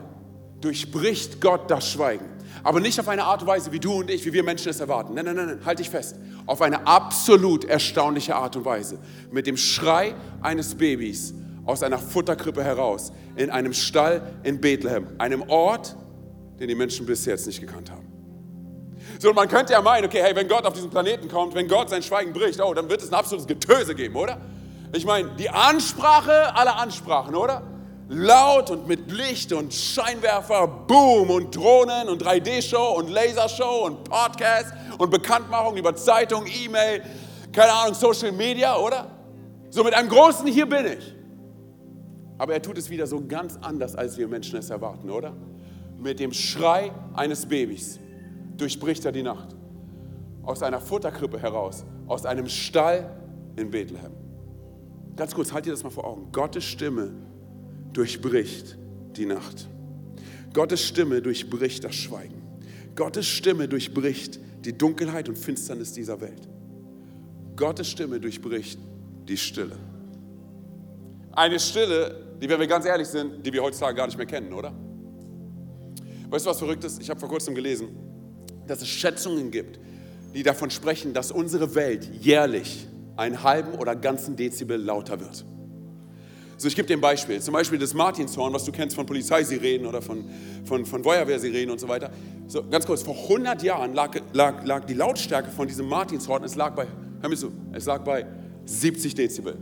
durchbricht 0.62 1.42
Gott 1.42 1.70
das 1.70 1.90
Schweigen. 1.92 2.26
Aber 2.64 2.80
nicht 2.80 3.00
auf 3.00 3.08
eine 3.10 3.24
Art 3.26 3.42
und 3.42 3.48
Weise, 3.48 3.72
wie 3.72 3.80
du 3.80 4.00
und 4.00 4.10
ich, 4.10 4.26
wie 4.26 4.32
wir 4.32 4.44
Menschen 4.44 4.70
es 4.70 4.80
erwarten. 4.80 5.14
Nein, 5.14 5.26
nein, 5.26 5.36
nein, 5.36 5.48
nein, 5.48 5.60
halt 5.66 5.80
dich 5.80 5.90
fest. 5.90 6.16
Auf 6.46 6.62
eine 6.62 6.88
absolut 6.88 7.66
erstaunliche 7.66 8.36
Art 8.36 8.56
und 8.56 8.64
Weise. 8.64 9.00
Mit 9.32 9.48
dem 9.48 9.58
Schrei 9.58 10.16
eines 10.42 10.76
Babys 10.76 11.34
aus 11.66 11.84
einer 11.84 11.98
Futterkrippe 11.98 12.64
heraus, 12.64 13.12
in 13.36 13.50
einem 13.50 13.74
Stall 13.74 14.22
in 14.44 14.62
Bethlehem, 14.62 15.08
einem 15.18 15.44
Ort, 15.50 15.96
den 16.60 16.68
die 16.68 16.76
Menschen 16.76 17.06
bis 17.06 17.26
jetzt 17.26 17.48
nicht 17.48 17.60
gekannt 17.60 17.92
haben. 17.92 18.03
So, 19.20 19.34
man 19.34 19.48
könnte 19.48 19.74
ja 19.74 19.82
meinen, 19.82 20.06
okay, 20.06 20.22
hey, 20.22 20.36
wenn 20.36 20.48
Gott 20.48 20.66
auf 20.66 20.74
diesen 20.74 20.90
Planeten 20.90 21.28
kommt, 21.28 21.56
wenn 21.56 21.68
Gott 21.68 21.90
sein 21.90 22.04
Schweigen 22.04 22.34
bricht, 22.34 22.62
oh, 22.62 22.74
dann 22.74 22.90
wird 22.90 23.02
es 23.02 23.10
ein 23.10 23.16
absolutes 23.16 23.48
Getöse 23.48 23.96
geben, 23.96 24.16
oder? 24.16 24.38
Ich 24.94 25.06
meine, 25.06 25.30
die 25.38 25.50
Ansprache 25.50 26.56
aller 26.56 26.78
Ansprachen, 26.78 27.36
oder? 27.36 27.64
laut 28.10 28.70
und 28.70 28.88
mit 28.88 29.12
Licht 29.12 29.54
und 29.54 29.74
Scheinwerfer, 29.74 30.68
Boom 30.68 31.30
und 31.30 31.56
Drohnen 31.56 32.10
und 32.10 32.24
3D-Show 32.24 32.98
und 32.98 33.10
Lasershow 33.10 33.86
und 33.86 34.04
Podcast 34.04 34.74
und 34.98 35.10
Bekanntmachung 35.10 35.78
über 35.78 35.96
Zeitung, 35.96 36.46
E-Mail, 36.46 37.02
keine 37.52 37.72
Ahnung, 37.72 37.96
Social 37.96 38.32
Media, 38.32 38.78
oder? 38.78 39.08
So 39.70 39.84
mit 39.84 39.94
einem 39.94 40.10
großen 40.10 40.48
Hier 40.48 40.68
bin 40.68 40.86
ich. 40.86 41.16
Aber 42.38 42.54
er 42.54 42.62
tut 42.62 42.78
es 42.78 42.90
wieder 42.90 43.08
so 43.08 43.26
ganz 43.26 43.58
anders, 43.62 43.96
als 43.96 44.18
wir 44.18 44.28
Menschen 44.28 44.60
es 44.60 44.70
erwarten, 44.70 45.10
oder? 45.10 45.34
Mit 45.98 46.20
dem 46.20 46.34
Schrei 46.34 46.92
eines 47.14 47.46
Babys 47.46 48.00
durchbricht 48.64 49.04
er 49.04 49.12
die 49.12 49.24
Nacht. 49.24 49.56
Aus 50.44 50.64
einer 50.64 50.80
Futterkrippe 50.80 51.38
heraus, 51.38 51.84
aus 52.08 52.26
einem 52.26 52.48
Stall 52.48 53.10
in 53.58 53.70
Bethlehem. 53.70 54.14
Ganz 55.18 55.36
kurz, 55.36 55.52
halt 55.52 55.66
dir 55.66 55.72
das 55.72 55.84
mal 55.84 55.90
vor 55.90 56.06
Augen. 56.06 56.32
Gottes 56.32 56.64
Stimme 56.64 57.12
durchbricht 57.92 58.78
die 59.18 59.26
Nacht. 59.26 59.68
Gottes 60.54 60.82
Stimme 60.82 61.22
durchbricht 61.22 61.84
das 61.84 61.96
Schweigen. 61.96 62.42
Gottes 62.96 63.26
Stimme 63.26 63.68
durchbricht 63.68 64.40
die 64.64 64.78
Dunkelheit 64.78 65.28
und 65.28 65.38
Finsternis 65.38 65.92
dieser 65.92 66.22
Welt. 66.22 66.48
Gottes 67.58 67.90
Stimme 67.90 68.20
durchbricht 68.20 68.80
die 69.28 69.38
Stille. 69.38 69.78
Eine 71.34 71.60
Stille, 71.60 72.38
die, 72.42 72.48
wenn 72.48 72.60
wir 72.60 72.68
ganz 72.68 72.86
ehrlich 72.86 73.08
sind, 73.08 73.46
die 73.46 73.52
wir 73.52 73.62
heutzutage 73.62 73.96
gar 73.96 74.06
nicht 74.06 74.18
mehr 74.18 74.28
kennen, 74.28 74.54
oder? 74.54 74.74
Weißt 76.30 76.46
du, 76.46 76.50
was 76.50 76.60
verrückt 76.60 76.84
ist? 76.86 77.02
Ich 77.02 77.10
habe 77.10 77.20
vor 77.20 77.30
kurzem 77.30 77.54
gelesen, 77.54 77.90
dass 78.68 78.82
es 78.82 78.88
Schätzungen 78.88 79.52
gibt, 79.52 79.80
die 80.34 80.44
davon 80.44 80.70
sprechen, 80.70 81.14
dass 81.14 81.32
unsere 81.32 81.76
Welt 81.76 82.10
jährlich 82.22 82.88
einen 83.16 83.44
halben 83.44 83.74
oder 83.74 83.96
ganzen 83.96 84.36
Dezibel 84.36 84.78
lauter 84.78 85.20
wird. 85.20 85.46
So, 86.58 86.68
ich 86.68 86.76
gebe 86.76 86.88
dir 86.88 86.98
ein 86.98 87.02
Beispiel. 87.02 87.42
Zum 87.42 87.54
Beispiel 87.54 87.78
das 87.78 87.94
Martinshorn, 87.94 88.54
was 88.54 88.64
du 88.64 88.72
kennst 88.72 88.96
von 88.96 89.06
Polizeisirenen 89.06 89.86
oder 89.86 90.02
von, 90.02 90.24
von, 90.64 90.86
von 90.86 91.04
Feuerwehrsirenen 91.04 91.72
und 91.72 91.80
so 91.80 91.88
weiter. 91.88 92.12
So, 92.48 92.64
ganz 92.68 92.86
kurz, 92.86 93.02
vor 93.02 93.16
100 93.16 93.64
Jahren 93.64 93.94
lag, 93.94 94.16
lag, 94.34 94.64
lag 94.66 94.86
die 94.86 94.94
Lautstärke 94.94 95.52
von 95.52 95.68
diesem 95.68 95.88
Martinshorn, 95.88 96.44
es 96.44 96.56
lag 96.56 96.74
bei, 96.76 96.88
hör 97.22 97.30
mir 97.30 97.36
zu, 97.36 97.52
es 97.74 97.86
lag 97.86 98.04
bei 98.04 98.26
70 98.66 99.16
Dezibel. 99.16 99.58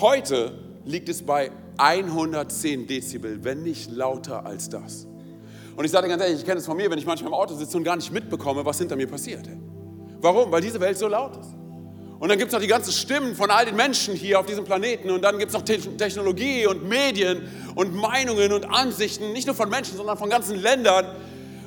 Heute 0.00 0.52
liegt 0.84 1.08
es 1.08 1.22
bei 1.22 1.50
110 1.78 2.86
Dezibel, 2.86 3.42
wenn 3.42 3.62
nicht 3.62 3.90
lauter 3.90 4.46
als 4.46 4.68
das. 4.68 5.06
Und 5.76 5.84
ich 5.84 5.90
sage 5.90 6.06
dir 6.06 6.10
ganz 6.10 6.22
ehrlich, 6.22 6.38
ich 6.38 6.46
kenne 6.46 6.58
es 6.58 6.66
von 6.66 6.76
mir, 6.76 6.90
wenn 6.90 6.98
ich 6.98 7.06
manchmal 7.06 7.30
im 7.30 7.34
Auto 7.34 7.54
sitze 7.54 7.76
und 7.76 7.84
gar 7.84 7.96
nicht 7.96 8.10
mitbekomme, 8.10 8.64
was 8.64 8.78
hinter 8.78 8.96
mir 8.96 9.06
passiert. 9.06 9.46
Warum? 10.20 10.50
Weil 10.50 10.62
diese 10.62 10.80
Welt 10.80 10.96
so 10.96 11.06
laut 11.06 11.36
ist. 11.36 11.54
Und 12.18 12.30
dann 12.30 12.38
gibt 12.38 12.48
es 12.48 12.54
noch 12.54 12.62
die 12.62 12.66
ganzen 12.66 12.92
Stimmen 12.92 13.36
von 13.36 13.50
all 13.50 13.66
den 13.66 13.76
Menschen 13.76 14.14
hier 14.14 14.40
auf 14.40 14.46
diesem 14.46 14.64
Planeten. 14.64 15.10
Und 15.10 15.20
dann 15.20 15.38
gibt 15.38 15.52
es 15.52 15.54
noch 15.54 15.62
Technologie 15.62 16.66
und 16.66 16.88
Medien 16.88 17.46
und 17.74 17.94
Meinungen 17.94 18.54
und 18.54 18.64
Ansichten, 18.64 19.32
nicht 19.32 19.46
nur 19.46 19.54
von 19.54 19.68
Menschen, 19.68 19.98
sondern 19.98 20.16
von 20.16 20.30
ganzen 20.30 20.56
Ländern 20.56 21.14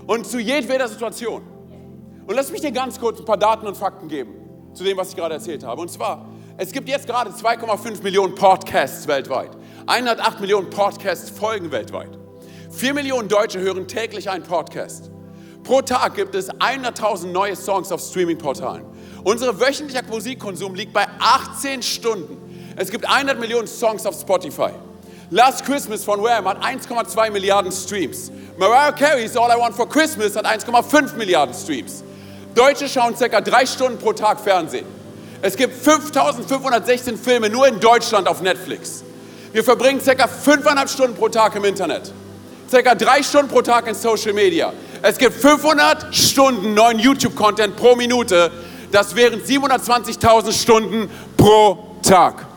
und 0.07 0.25
zu 0.25 0.39
jedweder 0.39 0.87
Situation. 0.87 1.43
Und 2.25 2.35
lass 2.35 2.51
mich 2.51 2.61
dir 2.61 2.71
ganz 2.71 2.99
kurz 2.99 3.19
ein 3.19 3.25
paar 3.25 3.37
Daten 3.37 3.67
und 3.67 3.77
Fakten 3.77 4.07
geben 4.07 4.33
zu 4.73 4.83
dem, 4.83 4.97
was 4.97 5.09
ich 5.09 5.15
gerade 5.15 5.35
erzählt 5.35 5.63
habe. 5.63 5.81
Und 5.81 5.91
zwar, 5.91 6.27
es 6.57 6.71
gibt 6.71 6.89
jetzt 6.89 7.05
gerade 7.05 7.29
2,5 7.29 8.01
Millionen 8.01 8.33
Podcasts 8.33 9.07
weltweit, 9.07 9.51
108 9.85 10.39
Millionen 10.41 10.69
Podcast-Folgen 10.71 11.71
weltweit. 11.71 12.18
4 12.71 12.93
Millionen 12.93 13.27
Deutsche 13.27 13.59
hören 13.59 13.87
täglich 13.87 14.29
einen 14.29 14.43
Podcast. 14.43 15.09
Pro 15.63 15.81
Tag 15.81 16.15
gibt 16.15 16.35
es 16.35 16.51
100.000 16.51 17.27
neue 17.27 17.55
Songs 17.55 17.91
auf 17.91 17.99
Streaming-Portalen. 17.99 18.85
Unser 19.23 19.59
wöchentlicher 19.59 20.03
Musikkonsum 20.03 20.75
liegt 20.75 20.93
bei 20.93 21.07
18 21.19 21.81
Stunden. 21.81 22.37
Es 22.75 22.91
gibt 22.91 23.09
100 23.09 23.39
Millionen 23.39 23.67
Songs 23.67 24.05
auf 24.05 24.15
Spotify. 24.19 24.69
Last 25.31 25.65
Christmas 25.65 26.03
von 26.03 26.21
Wham 26.21 26.47
hat 26.47 26.63
1,2 26.63 27.31
Milliarden 27.31 27.71
Streams. 27.71 28.31
Mariah 28.57 28.91
Carey's 28.91 29.35
All 29.35 29.49
I 29.49 29.59
Want 29.59 29.75
for 29.75 29.89
Christmas 29.89 30.35
hat 30.35 30.45
1,5 30.45 31.15
Milliarden 31.15 31.55
Streams. 31.55 32.03
Deutsche 32.53 32.87
schauen 32.87 33.15
ca. 33.15 33.41
drei 33.41 33.65
Stunden 33.65 33.97
pro 33.97 34.13
Tag 34.13 34.39
Fernsehen. 34.39 34.85
Es 35.41 35.55
gibt 35.55 35.73
5516 35.75 37.17
Filme 37.17 37.49
nur 37.49 37.67
in 37.67 37.79
Deutschland 37.79 38.27
auf 38.27 38.41
Netflix. 38.41 39.03
Wir 39.53 39.63
verbringen 39.63 40.01
ca. 40.03 40.11
5,5 40.11 40.87
Stunden 40.87 41.15
pro 41.15 41.29
Tag 41.29 41.55
im 41.55 41.65
Internet. 41.65 42.13
Ca. 42.69 42.95
drei 42.95 43.23
Stunden 43.23 43.49
pro 43.49 43.61
Tag 43.61 43.87
in 43.87 43.95
Social 43.95 44.33
Media. 44.33 44.73
Es 45.01 45.17
gibt 45.17 45.33
500 45.33 46.13
Stunden 46.15 46.73
neuen 46.73 46.99
YouTube-Content 46.99 47.75
pro 47.75 47.95
Minute. 47.95 48.51
Das 48.91 49.15
wären 49.15 49.41
720.000 49.41 50.51
Stunden 50.51 51.09
pro 51.37 51.97
Tag. 52.01 52.47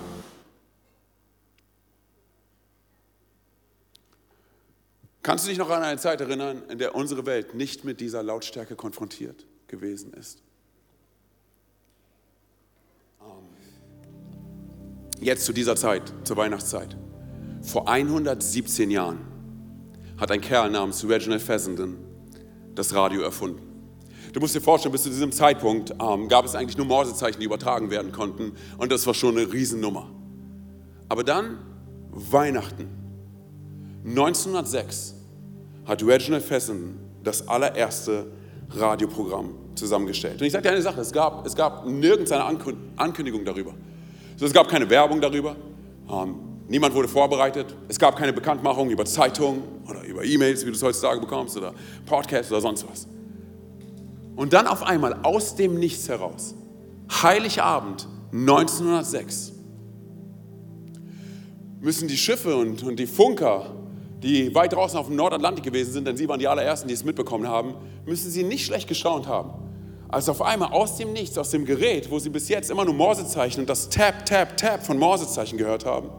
Kannst 5.23 5.45
du 5.45 5.51
dich 5.51 5.59
noch 5.59 5.71
an 5.71 5.83
eine 5.83 5.99
Zeit 5.99 6.21
erinnern, 6.21 6.63
in 6.69 6.79
der 6.79 6.95
unsere 6.97 7.25
Welt 7.27 7.55
nicht 7.55 7.85
mit 7.85 8.01
dieser 8.01 8.23
Lautstärke 8.23 8.75
konfrontiert 8.75 9.47
gewesen 9.69 10.13
ist? 10.15 10.43
Ähm, 13.21 13.47
jetzt 15.21 15.45
zu 15.45 15.53
dieser 15.53 15.77
Zeit, 15.77 16.13
zur 16.25 16.37
Weihnachtszeit. 16.37 16.97
Vor 17.63 17.89
117 17.89 18.91
Jahren 18.91 19.32
hat 20.19 20.31
ein 20.31 20.41
Kerl 20.41 20.71
namens 20.71 21.07
Reginald 21.09 21.43
Fessenden 21.43 21.99
das 22.75 22.95
Radio 22.95 23.23
erfunden. 23.23 23.73
Du 24.33 24.41
musst 24.41 24.55
dir 24.55 24.61
vorstellen, 24.61 24.93
bis 24.93 25.03
zu 25.03 25.11
diesem 25.11 25.31
Zeitpunkt 25.31 25.91
ähm, 26.01 26.29
gab 26.29 26.45
es 26.47 26.55
eigentlich 26.55 26.79
nur 26.79 26.87
Morsezeichen, 26.87 27.39
die 27.41 27.45
übertragen 27.47 27.91
werden 27.91 28.13
konnten. 28.13 28.53
Und 28.79 28.91
das 28.91 29.07
war 29.07 29.15
schon 29.15 29.37
eine 29.37 29.53
Riesennummer. 29.53 30.09
Aber 31.09 31.23
dann 31.23 31.59
Weihnachten 32.11 32.89
1906 34.07 35.15
hat 35.85 36.03
Reginald 36.03 36.43
Fessenden 36.43 36.99
das 37.23 37.47
allererste 37.47 38.27
Radioprogramm 38.71 39.55
zusammengestellt. 39.75 40.41
Und 40.41 40.47
ich 40.47 40.53
sage 40.53 40.63
dir 40.63 40.71
eine 40.71 40.83
Sache, 40.83 41.01
es 41.01 41.13
gab, 41.13 41.47
es 41.47 41.55
gab 41.55 41.87
nirgends 41.87 42.33
eine 42.33 42.45
Ankündigung 42.97 43.45
darüber. 43.45 43.75
Also 44.33 44.47
es 44.47 44.53
gab 44.53 44.69
keine 44.69 44.89
Werbung 44.89 45.21
darüber. 45.21 45.57
Ähm, 46.11 46.37
niemand 46.69 46.95
wurde 46.95 47.09
vorbereitet. 47.09 47.77
Es 47.89 47.99
gab 47.99 48.17
keine 48.17 48.33
Bekanntmachung 48.33 48.91
über 48.91 49.05
Zeitungen 49.05 49.63
oder 49.89 50.03
über 50.05 50.25
E-Mails, 50.25 50.63
wie 50.63 50.71
du 50.71 50.77
es 50.77 50.83
heutzutage 50.83 51.21
bekommst, 51.21 51.57
oder 51.57 51.75
Podcasts 52.07 52.51
oder 52.51 52.61
sonst 52.61 52.87
was. 52.89 53.07
Und 54.37 54.53
dann 54.53 54.67
auf 54.67 54.83
einmal 54.83 55.21
aus 55.23 55.55
dem 55.57 55.79
Nichts 55.79 56.09
heraus, 56.09 56.55
Heiligabend 57.23 58.09
1906, 58.33 59.53
müssen 61.81 62.09
die 62.09 62.17
Schiffe 62.17 62.57
und, 62.57 62.83
und 62.83 62.97
die 62.97 63.07
Funker, 63.07 63.75
die 64.23 64.55
weit 64.55 64.73
draußen 64.73 64.99
auf 64.99 65.09
dem 65.09 65.17
Nordatlantik 65.17 65.65
gewesen 65.65 65.93
sind, 65.93 66.07
denn 66.07 66.17
sie 66.17 66.29
waren 66.29 66.39
die 66.39 66.47
allerersten, 66.47 66.89
die 66.89 66.95
es 66.95 67.05
mitbekommen 67.05 67.49
haben, 67.49 67.75
müssen 68.07 68.31
sie 68.31 68.45
nicht 68.45 68.65
schlecht 68.65 68.89
gestaunt 68.89 69.27
haben. 69.27 69.51
Als 70.09 70.29
auf 70.29 70.43
einmal 70.43 70.73
aus 70.73 70.97
dem 70.97 71.13
Nichts, 71.13 71.37
aus 71.39 71.51
dem 71.51 71.65
Gerät, 71.65 72.11
wo 72.11 72.19
sie 72.19 72.31
bis 72.31 72.49
jetzt 72.49 72.71
immer 72.71 72.85
nur 72.85 72.95
Morsezeichen 72.95 73.61
und 73.63 73.69
das 73.69 73.89
Tap, 73.89 74.25
Tap, 74.27 74.57
Tap 74.57 74.85
von 74.85 74.99
Morsezeichen 74.99 75.59
gehört 75.59 75.85
haben, 75.85 76.11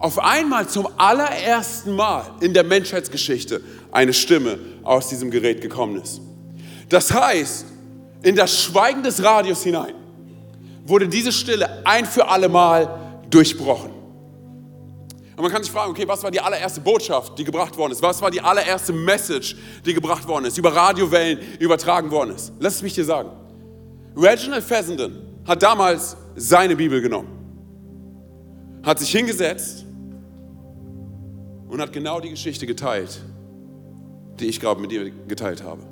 auf 0.00 0.18
einmal 0.18 0.68
zum 0.68 0.88
allerersten 0.96 1.94
Mal 1.94 2.24
in 2.40 2.54
der 2.54 2.64
Menschheitsgeschichte 2.64 3.60
eine 3.90 4.12
Stimme 4.12 4.58
aus 4.84 5.08
diesem 5.08 5.30
Gerät 5.30 5.60
gekommen 5.60 6.00
ist. 6.00 6.20
Das 6.88 7.12
heißt, 7.12 7.66
in 8.22 8.36
das 8.36 8.62
Schweigen 8.62 9.02
des 9.02 9.22
Radios 9.22 9.62
hinein 9.62 9.94
wurde 10.84 11.08
diese 11.08 11.32
Stille 11.32 11.84
ein 11.84 12.06
für 12.06 12.28
alle 12.28 12.48
Mal 12.48 12.88
durchbrochen. 13.28 13.90
Und 15.36 15.42
man 15.42 15.52
kann 15.52 15.62
sich 15.62 15.70
fragen, 15.70 15.90
okay, 15.90 16.06
was 16.08 16.22
war 16.22 16.30
die 16.30 16.40
allererste 16.40 16.80
Botschaft, 16.80 17.38
die 17.38 17.44
gebracht 17.44 17.76
worden 17.76 17.92
ist? 17.92 18.02
Was 18.02 18.20
war 18.20 18.30
die 18.30 18.40
allererste 18.40 18.92
Message, 18.92 19.56
die 19.84 19.94
gebracht 19.94 20.26
worden 20.26 20.46
ist, 20.46 20.58
über 20.58 20.74
Radiowellen 20.74 21.38
übertragen 21.60 22.10
worden 22.10 22.34
ist? 22.34 22.52
Lass 22.58 22.76
es 22.76 22.82
mich 22.82 22.94
dir 22.94 23.04
sagen. 23.04 23.30
Reginald 24.16 24.64
Fessenden 24.64 25.40
hat 25.46 25.62
damals 25.62 26.16
seine 26.34 26.74
Bibel 26.74 27.00
genommen, 27.00 27.28
hat 28.82 28.98
sich 28.98 29.10
hingesetzt 29.10 29.84
und 31.68 31.80
hat 31.80 31.92
genau 31.92 32.20
die 32.20 32.30
Geschichte 32.30 32.66
geteilt, 32.66 33.20
die 34.40 34.46
ich 34.46 34.60
gerade 34.60 34.80
mit 34.80 34.90
dir 34.90 35.10
geteilt 35.10 35.62
habe. 35.62 35.82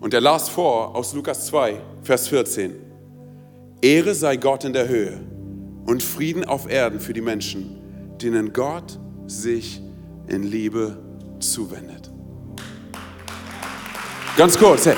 Und 0.00 0.14
er 0.14 0.20
las 0.20 0.48
vor 0.48 0.94
aus 0.94 1.14
Lukas 1.14 1.46
2, 1.46 1.80
Vers 2.02 2.28
14. 2.28 2.74
Ehre 3.82 4.14
sei 4.14 4.36
Gott 4.36 4.64
in 4.64 4.72
der 4.72 4.88
Höhe 4.88 5.20
und 5.86 6.02
Frieden 6.02 6.44
auf 6.44 6.68
Erden 6.68 7.00
für 7.00 7.12
die 7.12 7.20
Menschen, 7.20 8.16
denen 8.20 8.52
Gott 8.52 8.98
sich 9.26 9.80
in 10.26 10.42
Liebe 10.42 10.96
zuwendet. 11.40 12.10
Ganz 14.36 14.58
kurz, 14.58 14.86
hey. 14.86 14.96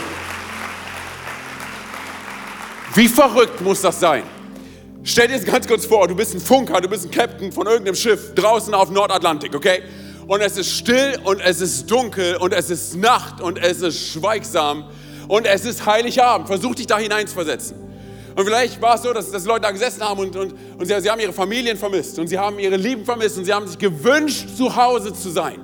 Wie 2.94 3.08
verrückt 3.08 3.60
muss 3.60 3.82
das 3.82 4.00
sein? 4.00 4.24
Stell 5.10 5.26
dir 5.26 5.36
jetzt 5.36 5.46
ganz 5.46 5.66
kurz 5.66 5.86
vor, 5.86 6.06
du 6.06 6.14
bist 6.14 6.34
ein 6.34 6.40
Funker, 6.40 6.82
du 6.82 6.88
bist 6.88 7.06
ein 7.06 7.10
Captain 7.10 7.50
von 7.50 7.66
irgendeinem 7.66 7.94
Schiff 7.94 8.34
draußen 8.34 8.74
auf 8.74 8.90
Nordatlantik, 8.90 9.54
okay? 9.54 9.82
Und 10.26 10.42
es 10.42 10.58
ist 10.58 10.70
still 10.70 11.18
und 11.24 11.40
es 11.40 11.62
ist 11.62 11.90
dunkel 11.90 12.36
und 12.36 12.52
es 12.52 12.68
ist 12.68 12.94
Nacht 12.94 13.40
und 13.40 13.56
es 13.56 13.80
ist 13.80 14.12
schweigsam 14.12 14.84
und 15.26 15.46
es 15.46 15.64
ist 15.64 15.86
Heiligabend. 15.86 16.46
Versuch 16.46 16.74
dich 16.74 16.86
da 16.86 16.98
hineinzuversetzen. 16.98 17.78
Und 18.36 18.44
vielleicht 18.44 18.82
war 18.82 18.96
es 18.96 19.02
so, 19.02 19.14
dass, 19.14 19.30
dass 19.30 19.46
Leute 19.46 19.62
da 19.62 19.70
gesessen 19.70 20.02
haben 20.02 20.20
und, 20.20 20.36
und, 20.36 20.54
und 20.78 20.84
sie, 20.84 21.00
sie 21.00 21.10
haben 21.10 21.20
ihre 21.20 21.32
Familien 21.32 21.78
vermisst 21.78 22.18
und 22.18 22.26
sie 22.26 22.38
haben 22.38 22.58
ihre 22.58 22.76
Lieben 22.76 23.06
vermisst 23.06 23.38
und 23.38 23.46
sie 23.46 23.54
haben 23.54 23.66
sich 23.66 23.78
gewünscht, 23.78 24.58
zu 24.58 24.76
Hause 24.76 25.14
zu 25.14 25.30
sein. 25.30 25.58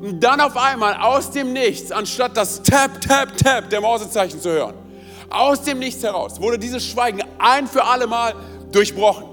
Und 0.00 0.22
dann 0.22 0.40
auf 0.40 0.56
einmal 0.56 0.94
aus 0.94 1.32
dem 1.32 1.52
Nichts, 1.52 1.90
anstatt 1.90 2.36
das 2.36 2.62
Tap, 2.62 3.00
Tap, 3.00 3.36
Tap 3.38 3.70
der 3.70 3.80
Mausezeichen 3.80 4.40
zu 4.40 4.50
hören, 4.50 4.74
aus 5.30 5.62
dem 5.62 5.80
Nichts 5.80 6.00
heraus 6.04 6.40
wurde 6.40 6.60
dieses 6.60 6.86
Schweigen 6.86 7.20
ein 7.38 7.66
für 7.66 7.84
alle 7.84 8.06
Mal 8.06 8.34
durchbrochen. 8.74 9.24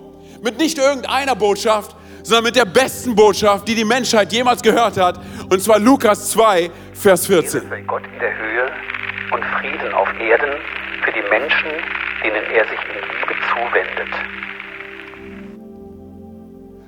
Mit 0.42 0.58
nicht 0.58 0.78
irgendeiner 0.78 1.36
Botschaft, 1.36 1.96
sondern 2.24 2.46
mit 2.46 2.56
der 2.56 2.66
besten 2.66 3.16
Botschaft, 3.16 3.68
die 3.68 3.76
die 3.76 3.86
Menschheit 3.86 4.32
jemals 4.32 4.62
gehört 4.62 4.98
hat. 4.98 5.20
Und 5.50 5.62
zwar 5.62 5.80
Lukas 5.80 6.32
2, 6.32 6.70
Vers 6.94 7.28
14. 7.28 7.70
sei 7.70 7.82
Gott 7.82 8.04
in 8.14 8.20
der 8.20 8.38
Höhe 8.38 8.72
und 9.32 9.44
Frieden 9.60 9.94
auf 9.94 10.08
Erden 10.20 10.54
für 11.04 11.12
die 11.12 11.28
Menschen, 11.30 11.72
denen 12.24 12.44
er 12.54 12.64
sich 12.66 12.80
in 12.90 12.96
Liebe 12.96 13.36
zuwendet. 13.50 14.10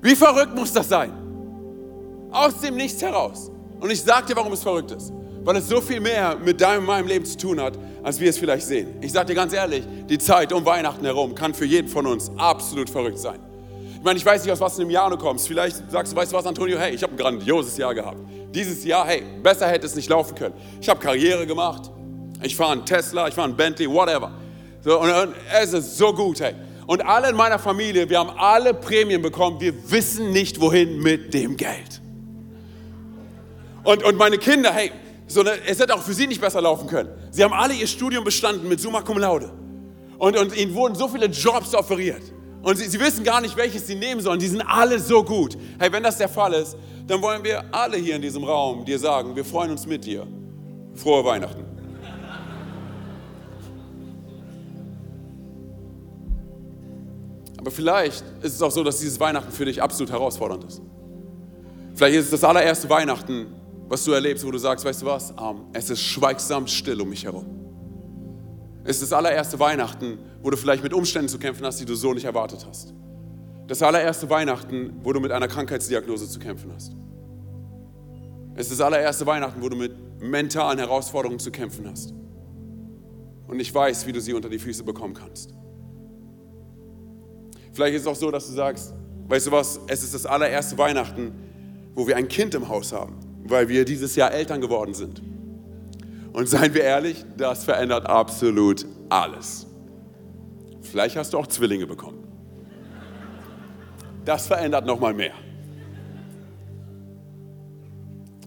Wie 0.01 0.15
verrückt 0.15 0.53
muss 0.53 0.73
das 0.73 0.89
sein? 0.89 1.11
Aus 2.31 2.59
dem 2.59 2.75
Nichts 2.75 3.01
heraus. 3.01 3.51
Und 3.79 3.91
ich 3.91 4.01
sage 4.01 4.27
dir, 4.27 4.35
warum 4.35 4.53
es 4.53 4.63
verrückt 4.63 4.91
ist. 4.91 5.11
Weil 5.43 5.57
es 5.57 5.67
so 5.67 5.81
viel 5.81 5.99
mehr 5.99 6.35
mit 6.35 6.61
deinem 6.61 6.79
und 6.79 6.85
meinem 6.85 7.07
Leben 7.07 7.25
zu 7.25 7.37
tun 7.37 7.61
hat, 7.61 7.77
als 8.03 8.19
wir 8.19 8.29
es 8.29 8.37
vielleicht 8.37 8.67
sehen. 8.67 8.97
Ich 9.01 9.11
sage 9.11 9.27
dir 9.27 9.35
ganz 9.35 9.53
ehrlich, 9.53 9.83
die 10.09 10.17
Zeit 10.17 10.51
um 10.51 10.65
Weihnachten 10.65 11.05
herum 11.05 11.33
kann 11.33 11.53
für 11.53 11.65
jeden 11.65 11.87
von 11.87 12.05
uns 12.05 12.31
absolut 12.37 12.89
verrückt 12.89 13.19
sein. 13.19 13.39
Ich 13.95 14.03
meine, 14.03 14.17
ich 14.19 14.25
weiß 14.25 14.43
nicht, 14.43 14.51
aus 14.51 14.59
was 14.59 14.75
in 14.75 14.81
einem 14.81 14.91
Jahr 14.91 15.09
du 15.09 15.17
kommst. 15.17 15.47
Vielleicht 15.47 15.89
sagst 15.89 16.11
du, 16.11 16.17
weißt 16.17 16.33
du 16.33 16.35
was, 16.35 16.45
Antonio, 16.45 16.77
hey, 16.77 16.93
ich 16.93 17.01
habe 17.01 17.13
ein 17.13 17.17
grandioses 17.17 17.77
Jahr 17.77 17.95
gehabt. 17.95 18.17
Dieses 18.53 18.83
Jahr, 18.83 19.07
hey, 19.07 19.23
besser 19.41 19.67
hätte 19.67 19.85
es 19.85 19.95
nicht 19.95 20.09
laufen 20.09 20.35
können. 20.35 20.55
Ich 20.81 20.89
habe 20.89 20.99
Karriere 20.99 21.47
gemacht. 21.47 21.89
Ich 22.41 22.55
fahre 22.57 22.73
einen 22.73 22.85
Tesla, 22.85 23.29
ich 23.29 23.33
fahre 23.33 23.47
einen 23.47 23.55
Bentley, 23.55 23.89
whatever. 23.89 24.31
So, 24.81 24.99
und, 24.99 25.09
und 25.09 25.33
es 25.61 25.71
ist 25.71 25.97
so 25.97 26.13
gut, 26.13 26.41
hey. 26.41 26.53
Und 26.85 27.05
alle 27.05 27.29
in 27.29 27.37
meiner 27.37 27.57
Familie, 27.57 28.09
wir 28.09 28.19
haben 28.19 28.31
alle 28.37 28.73
Prämien 28.73 29.21
bekommen. 29.21 29.61
Wir 29.61 29.73
wissen 29.89 30.33
nicht, 30.33 30.59
wohin 30.59 30.99
mit 30.99 31.33
dem 31.33 31.55
Geld. 31.55 32.01
Und, 33.83 34.03
und 34.03 34.17
meine 34.17 34.37
Kinder, 34.37 34.73
hey, 34.73 34.91
so 35.27 35.41
eine, 35.41 35.51
es 35.65 35.79
hätte 35.79 35.95
auch 35.95 36.01
für 36.01 36.13
sie 36.13 36.27
nicht 36.27 36.41
besser 36.41 36.61
laufen 36.61 36.87
können. 36.87 37.09
Sie 37.31 37.43
haben 37.43 37.53
alle 37.53 37.73
ihr 37.73 37.87
Studium 37.87 38.23
bestanden 38.23 38.67
mit 38.67 38.79
Summa 38.79 39.01
Cum 39.01 39.17
Laude. 39.17 39.51
Und, 40.17 40.37
und 40.37 40.55
ihnen 40.55 40.73
wurden 40.73 40.95
so 40.95 41.07
viele 41.07 41.25
Jobs 41.27 41.73
offeriert. 41.73 42.21
Und 42.61 42.77
sie, 42.77 42.87
sie 42.87 42.99
wissen 42.99 43.23
gar 43.23 43.41
nicht, 43.41 43.57
welches 43.57 43.87
sie 43.87 43.95
nehmen 43.95 44.21
sollen. 44.21 44.39
Die 44.39 44.47
sind 44.47 44.61
alle 44.61 44.99
so 44.99 45.23
gut. 45.23 45.57
Hey, 45.79 45.91
wenn 45.91 46.03
das 46.03 46.17
der 46.17 46.29
Fall 46.29 46.53
ist, 46.53 46.77
dann 47.07 47.21
wollen 47.21 47.43
wir 47.43 47.63
alle 47.73 47.97
hier 47.97 48.15
in 48.15 48.21
diesem 48.21 48.43
Raum 48.43 48.85
dir 48.85 48.97
sagen, 48.97 49.35
wir 49.35 49.43
freuen 49.43 49.71
uns 49.71 49.85
mit 49.85 50.05
dir. 50.05 50.25
Frohe 50.95 51.25
Weihnachten. 51.25 51.65
Aber 57.57 57.71
vielleicht 57.71 58.25
ist 58.41 58.55
es 58.55 58.61
auch 58.61 58.71
so, 58.71 58.83
dass 58.83 58.99
dieses 58.99 59.19
Weihnachten 59.19 59.51
für 59.51 59.63
dich 59.63 59.81
absolut 59.81 60.11
herausfordernd 60.11 60.65
ist. 60.65 60.81
Vielleicht 61.95 62.17
ist 62.17 62.25
es 62.25 62.31
das 62.31 62.43
allererste 62.43 62.89
Weihnachten, 62.89 63.47
was 63.87 64.03
du 64.03 64.11
erlebst, 64.11 64.45
wo 64.45 64.51
du 64.51 64.57
sagst, 64.57 64.85
weißt 64.85 65.01
du 65.01 65.05
was, 65.05 65.31
ähm, 65.31 65.65
es 65.73 65.89
ist 65.89 66.01
schweigsam 66.01 66.67
still 66.67 67.01
um 67.01 67.09
mich 67.09 67.25
herum. 67.25 67.45
Es 68.85 68.97
ist 68.97 69.03
das 69.03 69.13
allererste 69.13 69.59
Weihnachten, 69.59 70.19
wo 70.41 70.49
du 70.49 70.57
vielleicht 70.57 70.83
mit 70.83 70.93
Umständen 70.93 71.29
zu 71.29 71.39
kämpfen 71.39 71.65
hast, 71.65 71.79
die 71.79 71.85
du 71.85 71.95
so 71.95 72.13
nicht 72.13 72.25
erwartet 72.25 72.65
hast. 72.67 72.93
Das 73.67 73.81
allererste 73.81 74.29
Weihnachten, 74.29 74.99
wo 75.03 75.13
du 75.13 75.21
mit 75.21 75.31
einer 75.31 75.47
Krankheitsdiagnose 75.47 76.27
zu 76.27 76.39
kämpfen 76.39 76.71
hast. 76.73 76.93
Es 78.55 78.69
ist 78.69 78.79
das 78.79 78.85
allererste 78.85 79.25
Weihnachten, 79.25 79.61
wo 79.61 79.69
du 79.69 79.77
mit 79.77 79.93
mentalen 80.21 80.79
Herausforderungen 80.79 81.39
zu 81.39 81.49
kämpfen 81.49 81.89
hast. 81.89 82.13
Und 83.47 83.59
ich 83.59 83.73
weiß, 83.73 84.05
wie 84.05 84.11
du 84.11 84.19
sie 84.19 84.33
unter 84.33 84.49
die 84.49 84.59
Füße 84.59 84.83
bekommen 84.83 85.13
kannst. 85.13 85.53
Vielleicht 87.71 87.95
ist 87.95 88.01
es 88.01 88.07
auch 88.07 88.15
so, 88.15 88.29
dass 88.31 88.47
du 88.47 88.53
sagst, 88.53 88.93
weißt 89.27 89.47
du 89.47 89.51
was, 89.51 89.79
es 89.87 90.03
ist 90.03 90.13
das 90.13 90.25
allererste 90.25 90.77
Weihnachten, 90.77 91.33
wo 91.95 92.05
wir 92.05 92.15
ein 92.17 92.27
Kind 92.27 92.53
im 92.53 92.67
Haus 92.67 92.91
haben, 92.91 93.15
weil 93.43 93.67
wir 93.69 93.85
dieses 93.85 94.15
Jahr 94.15 94.31
Eltern 94.31 94.61
geworden 94.61 94.93
sind. 94.93 95.21
Und 96.31 96.49
seien 96.49 96.73
wir 96.73 96.83
ehrlich, 96.83 97.23
das 97.37 97.63
verändert 97.63 98.07
absolut 98.07 98.85
alles. 99.09 99.67
Vielleicht 100.81 101.15
hast 101.15 101.33
du 101.33 101.37
auch 101.37 101.47
Zwillinge 101.47 101.85
bekommen. 101.85 102.23
Das 104.25 104.47
verändert 104.47 104.85
noch 104.85 104.99
mal 104.99 105.13
mehr. 105.13 105.33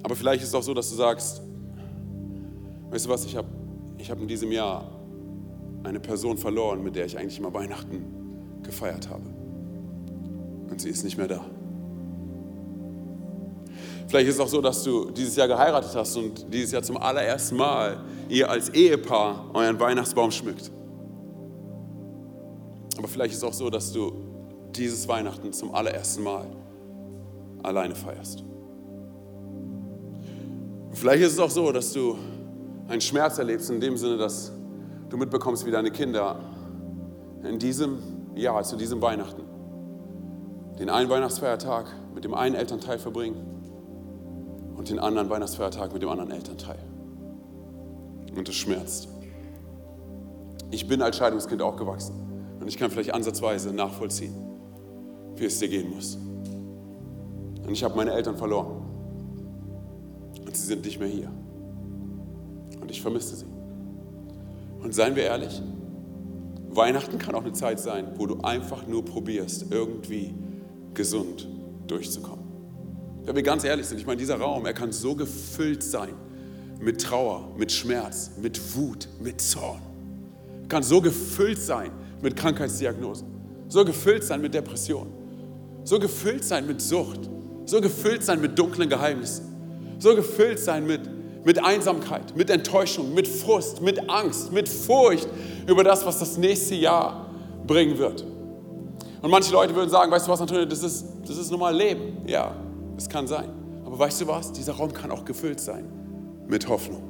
Aber 0.03 0.17
vielleicht 0.17 0.43
ist 0.43 0.49
es 0.49 0.55
auch 0.55 0.63
so, 0.63 0.73
dass 0.73 0.89
du 0.91 0.97
sagst, 0.97 1.43
weißt 2.91 3.07
du 3.07 3.11
was, 3.11 3.25
ich 3.25 3.37
habe 3.37 3.49
ich 3.99 4.11
hab 4.11 4.21
in 4.21 4.29
diesem 4.29 4.53
Jahr 4.53 4.91
eine 5.83 6.01
Person 6.01 6.39
verloren, 6.39 6.83
mit 6.83 6.97
der 6.97 7.07
ich 7.07 7.19
eigentlich 7.19 7.39
immer 7.39 7.53
Weihnachten 7.53 8.05
gefeiert 8.63 9.09
habe. 9.09 9.25
Und 10.71 10.81
sie 10.81 10.91
ist 10.91 11.05
nicht 11.05 11.17
mehr 11.17 11.29
da. 11.29 11.45
Vielleicht 14.09 14.29
ist 14.29 14.37
es 14.37 14.41
auch 14.41 14.49
so, 14.49 14.61
dass 14.61 14.85
du 14.85 15.11
dieses 15.11 15.35
Jahr 15.35 15.49
geheiratet 15.49 15.91
hast 15.95 16.17
und 16.17 16.53
dieses 16.53 16.71
Jahr 16.71 16.83
zum 16.83 16.97
allerersten 16.97 17.57
Mal 17.57 17.99
ihr 18.29 18.49
als 18.49 18.69
Ehepaar 18.69 19.51
euren 19.53 19.79
Weihnachtsbaum 19.81 20.31
schmückt. 20.31 20.71
Aber 22.99 23.09
vielleicht 23.09 23.33
ist 23.33 23.39
es 23.39 23.45
auch 23.45 23.53
so, 23.53 23.69
dass 23.69 23.93
du 23.93 24.13
dieses 24.75 25.09
Weihnachten 25.09 25.53
zum 25.53 25.75
allerersten 25.75 26.23
Mal 26.23 26.47
alleine 27.63 27.95
feierst. 27.97 28.45
Vielleicht 30.93 31.25
ist 31.25 31.33
es 31.33 31.39
auch 31.41 31.51
so, 31.51 31.73
dass 31.73 31.93
du 31.93 32.17
einen 32.89 33.01
Schmerz 33.01 33.39
erlebst 33.39 33.71
in 33.71 33.81
dem 33.81 33.97
Sinne, 33.97 34.17
dass 34.17 34.53
du 35.11 35.17
mitbekommst, 35.17 35.67
wie 35.67 35.71
deine 35.73 35.91
Kinder 35.91 36.39
in 37.43 37.59
diesem 37.59 37.99
Jahr, 38.37 38.63
zu 38.63 38.77
diesem 38.77 39.03
Weihnachten, 39.03 39.43
den 40.79 40.91
einen 40.91 41.11
Weihnachtsfeiertag 41.11 41.87
mit 42.15 42.25
dem 42.25 42.35
einen 42.35 42.55
Elternteil 42.55 42.99
verbringen 42.99 43.56
und 44.77 44.91
den 44.91 44.99
anderen 44.99 45.31
Weihnachtsfeiertag 45.31 45.93
mit 45.93 46.03
dem 46.03 46.09
anderen 46.09 46.31
Elternteil. 46.31 46.79
Und 48.37 48.49
es 48.49 48.55
schmerzt. 48.55 49.09
Ich 50.71 50.87
bin 50.87 51.01
als 51.01 51.17
Scheidungskind 51.17 51.63
auch 51.63 51.77
gewachsen 51.77 52.15
und 52.61 52.69
ich 52.69 52.77
kann 52.77 52.91
vielleicht 52.91 53.15
ansatzweise 53.15 53.73
nachvollziehen, 53.73 54.35
wie 55.37 55.45
es 55.45 55.59
dir 55.59 55.69
gehen 55.69 55.95
muss. 55.95 56.17
Und 56.17 57.73
ich 57.73 57.83
habe 57.83 57.97
meine 57.97 58.13
Eltern 58.13 58.37
verloren 58.37 58.83
und 60.45 60.57
sie 60.57 60.67
sind 60.67 60.85
nicht 60.85 60.99
mehr 60.99 61.09
hier. 61.09 61.31
Und 62.81 62.91
ich 62.91 63.01
vermisse 63.01 63.37
sie. 63.37 63.47
Und 64.83 64.95
seien 64.95 65.17
wir 65.17 65.25
ehrlich, 65.25 65.63
Weihnachten 66.69 67.19
kann 67.19 67.35
auch 67.35 67.43
eine 67.43 67.53
Zeit 67.53 67.81
sein, 67.81 68.13
wo 68.17 68.27
du 68.27 68.41
einfach 68.43 68.87
nur 68.87 69.05
probierst, 69.05 69.67
irgendwie 69.71 70.35
gesund 70.95 71.49
durchzukommen. 71.87 72.36
Wenn 73.27 73.35
wir 73.35 73.43
ganz 73.43 73.65
ehrlich 73.65 73.87
sind, 73.87 73.99
ich 73.99 74.07
meine, 74.07 74.19
dieser 74.19 74.37
Raum, 74.37 74.65
er 74.67 74.73
kann 74.73 74.93
so 74.93 75.17
gefüllt 75.17 75.83
sein 75.83 76.15
mit 76.81 77.03
Trauer, 77.03 77.53
mit 77.57 77.73
Schmerz, 77.73 78.31
mit 78.41 78.77
Wut, 78.77 79.09
mit 79.21 79.41
Zorn. 79.41 79.83
Er 80.63 80.69
kann 80.69 80.85
so 80.85 81.01
gefüllt 81.01 81.61
sein 81.61 81.91
mit 82.23 82.37
Krankheitsdiagnosen, 82.37 83.27
so 83.67 83.85
gefüllt 83.85 84.23
sein 84.23 84.41
mit 84.41 84.55
Depressionen, 84.55 85.13
so 85.83 85.99
gefüllt 85.99 86.45
sein 86.45 86.69
mit 86.69 86.81
Sucht, 86.81 87.29
so 87.65 87.81
gefüllt 87.81 88.23
sein 88.23 88.41
mit 88.41 88.57
dunklen 88.57 88.89
Geheimnissen, 88.89 89.45
so 89.99 90.15
gefüllt 90.15 90.61
sein 90.61 90.87
mit, 90.87 91.01
mit 91.45 91.65
Einsamkeit, 91.65 92.37
mit 92.37 92.49
Enttäuschung, 92.49 93.13
mit 93.13 93.27
Frust, 93.27 93.83
mit 93.83 94.09
Angst, 94.09 94.53
mit 94.53 94.69
Furcht 94.69 95.27
über 95.67 95.83
das, 95.83 96.07
was 96.07 96.21
das 96.21 96.39
nächste 96.39 96.77
Jahr 96.77 97.29
bringen 97.67 97.99
wird. 97.99 98.25
Und 99.21 99.31
manche 99.33 99.53
Leute 99.53 99.75
würden 99.75 99.91
sagen, 99.91 100.13
weißt 100.13 100.29
du 100.29 100.31
was, 100.31 100.41
Antonio, 100.41 100.65
das 100.65 100.85
ist, 100.85 101.07
das 101.27 101.37
ist 101.37 101.51
nun 101.51 101.59
mal 101.59 101.75
Leben. 101.75 102.19
Ja, 102.27 102.55
es 102.97 103.09
kann 103.09 103.27
sein. 103.27 103.49
Aber 103.85 103.99
weißt 103.99 104.21
du 104.21 104.27
was? 104.27 104.53
Dieser 104.53 104.75
Raum 104.75 104.93
kann 104.93 105.11
auch 105.11 105.25
gefüllt 105.25 105.61
sein 105.61 105.85
mit 106.49 106.69
Hoffnung. 106.69 107.03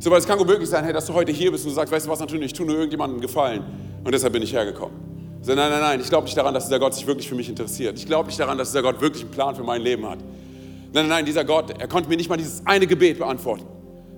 So, 0.00 0.10
weil 0.10 0.18
es 0.18 0.26
kann 0.26 0.38
gut 0.38 0.46
möglich 0.46 0.68
sein, 0.68 0.84
hey, 0.84 0.92
dass 0.92 1.06
du 1.06 1.14
heute 1.14 1.32
hier 1.32 1.50
bist 1.50 1.64
und 1.64 1.70
du 1.70 1.74
sagst, 1.74 1.92
weißt 1.92 2.06
du 2.06 2.10
was, 2.10 2.20
natürlich, 2.20 2.46
ich 2.46 2.52
tue 2.52 2.66
nur 2.66 2.76
irgendjemandem 2.76 3.20
Gefallen 3.20 3.64
und 4.04 4.12
deshalb 4.12 4.32
bin 4.32 4.42
ich 4.42 4.52
hergekommen. 4.52 4.96
So, 5.42 5.54
nein, 5.54 5.70
nein, 5.70 5.80
nein, 5.80 6.00
ich 6.00 6.08
glaube 6.08 6.24
nicht 6.24 6.36
daran, 6.36 6.54
dass 6.54 6.66
dieser 6.66 6.78
Gott 6.78 6.94
sich 6.94 7.06
wirklich 7.06 7.28
für 7.28 7.34
mich 7.34 7.48
interessiert. 7.48 7.98
Ich 7.98 8.06
glaube 8.06 8.26
nicht 8.26 8.38
daran, 8.38 8.58
dass 8.58 8.70
dieser 8.70 8.82
Gott 8.82 9.00
wirklich 9.00 9.22
einen 9.22 9.32
Plan 9.32 9.54
für 9.56 9.64
mein 9.64 9.82
Leben 9.82 10.08
hat. 10.08 10.18
Nein, 10.18 10.92
nein, 10.92 11.08
nein, 11.08 11.24
dieser 11.24 11.44
Gott, 11.44 11.70
er 11.78 11.88
konnte 11.88 12.08
mir 12.08 12.16
nicht 12.16 12.28
mal 12.28 12.36
dieses 12.36 12.64
eine 12.64 12.86
Gebet 12.86 13.18
beantworten. 13.18 13.64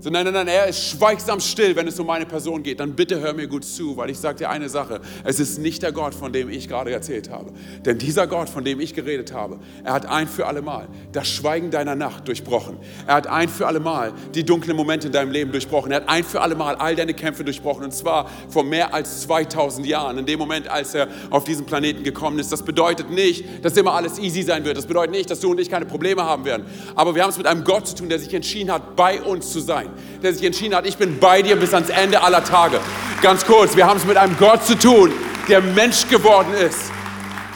So, 0.03 0.09
nein, 0.09 0.25
nein, 0.25 0.33
nein, 0.33 0.49
er 0.49 0.67
ist 0.67 0.83
schweigsam 0.83 1.41
still, 1.41 1.77
wenn 1.77 1.87
es 1.87 2.01
um 2.01 2.07
meine 2.07 2.25
Person 2.25 2.63
geht. 2.63 2.81
Dann 2.81 2.95
bitte 2.95 3.21
hör 3.21 3.35
mir 3.35 3.47
gut 3.47 3.67
zu, 3.67 3.99
weil 3.99 4.09
ich 4.09 4.19
sage 4.19 4.39
dir 4.39 4.49
eine 4.49 4.71
Sache. 4.71 5.03
Es 5.25 5.39
ist 5.39 5.59
nicht 5.59 5.83
der 5.83 5.93
Gott, 5.93 6.15
von 6.15 6.33
dem 6.33 6.49
ich 6.49 6.69
gerade 6.69 6.91
erzählt 6.91 7.29
habe. 7.29 7.53
Denn 7.85 7.99
dieser 7.99 8.27
Gott, 8.27 8.49
von 8.49 8.65
dem 8.65 8.81
ich 8.81 8.95
geredet 8.95 9.35
habe, 9.35 9.59
er 9.85 9.93
hat 9.93 10.07
ein 10.07 10.27
für 10.27 10.47
alle 10.47 10.63
Mal 10.63 10.89
das 11.13 11.29
Schweigen 11.29 11.71
deiner 11.71 11.97
Nacht 11.97 12.27
durchbrochen. 12.29 12.79
Er 13.07 13.17
hat 13.17 13.27
ein 13.27 13.51
für 13.51 13.67
alle 13.67 13.79
Mal 13.79 14.15
die 14.35 14.43
dunklen 14.43 14.75
Momente 14.75 15.09
in 15.09 15.13
deinem 15.13 15.33
Leben 15.33 15.53
durchbrochen. 15.53 15.93
Er 15.93 15.97
hat 15.97 16.09
ein 16.09 16.25
für 16.25 16.41
alle 16.41 16.55
Mal 16.55 16.77
all 16.77 16.97
deine 16.97 17.13
Kämpfe 17.13 17.45
durchbrochen. 17.45 17.85
Und 17.85 17.93
zwar 17.93 18.31
vor 18.49 18.65
mehr 18.65 18.95
als 18.95 19.21
2000 19.21 19.87
Jahren, 19.87 20.17
in 20.17 20.25
dem 20.25 20.39
Moment, 20.39 20.67
als 20.67 20.95
er 20.95 21.09
auf 21.29 21.45
diesen 21.45 21.67
Planeten 21.67 22.05
gekommen 22.05 22.39
ist. 22.39 22.51
Das 22.51 22.63
bedeutet 22.63 23.11
nicht, 23.11 23.45
dass 23.63 23.77
immer 23.77 23.93
alles 23.93 24.19
easy 24.19 24.45
sein 24.45 24.65
wird. 24.65 24.79
Das 24.79 24.87
bedeutet 24.87 25.11
nicht, 25.11 25.29
dass 25.29 25.41
du 25.41 25.51
und 25.51 25.61
ich 25.61 25.69
keine 25.69 25.85
Probleme 25.85 26.25
haben 26.25 26.47
werden. 26.47 26.65
Aber 26.95 27.15
wir 27.15 27.23
haben 27.23 27.29
es 27.29 27.37
mit 27.37 27.47
einem 27.47 27.65
Gott 27.65 27.87
zu 27.87 27.97
tun, 27.97 28.09
der 28.09 28.19
sich 28.19 28.33
entschieden 28.33 28.73
hat, 28.73 28.97
bei 28.97 29.21
uns 29.21 29.53
zu 29.53 29.61
sein 29.61 29.90
der 30.23 30.33
sich 30.33 30.45
entschieden 30.45 30.75
hat, 30.75 30.87
ich 30.87 30.97
bin 30.97 31.19
bei 31.19 31.43
dir 31.43 31.57
bis 31.57 31.75
ans 31.75 31.89
Ende 31.89 32.23
aller 32.23 32.45
Tage. 32.45 32.81
Ganz 33.23 33.45
kurz, 33.45 33.77
wir 33.77 33.87
haben 33.87 33.99
es 33.99 34.05
mit 34.05 34.17
einem 34.17 34.37
Gott 34.39 34.65
zu 34.65 34.77
tun, 34.79 35.13
der 35.49 35.61
Mensch 35.61 36.09
geworden 36.09 36.53
ist 36.55 36.91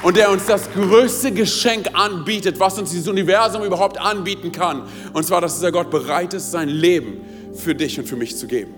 und 0.03 0.17
der 0.17 0.31
uns 0.31 0.45
das 0.47 0.71
größte 0.73 1.33
Geschenk 1.33 1.89
anbietet, 1.95 2.61
was 2.61 2.79
uns 2.79 2.91
dieses 2.91 3.09
Universum 3.09 3.65
überhaupt 3.65 3.99
anbieten 3.99 4.53
kann. 4.53 4.83
Und 5.13 5.25
zwar, 5.25 5.41
dass 5.41 5.55
dieser 5.55 5.73
Gott 5.73 5.91
bereit 5.91 6.35
ist, 6.35 6.51
sein 6.51 6.69
Leben 6.69 7.21
für 7.55 7.75
dich 7.75 7.99
und 7.99 8.07
für 8.07 8.17
mich 8.17 8.37
zu 8.37 8.47
geben. 8.47 8.75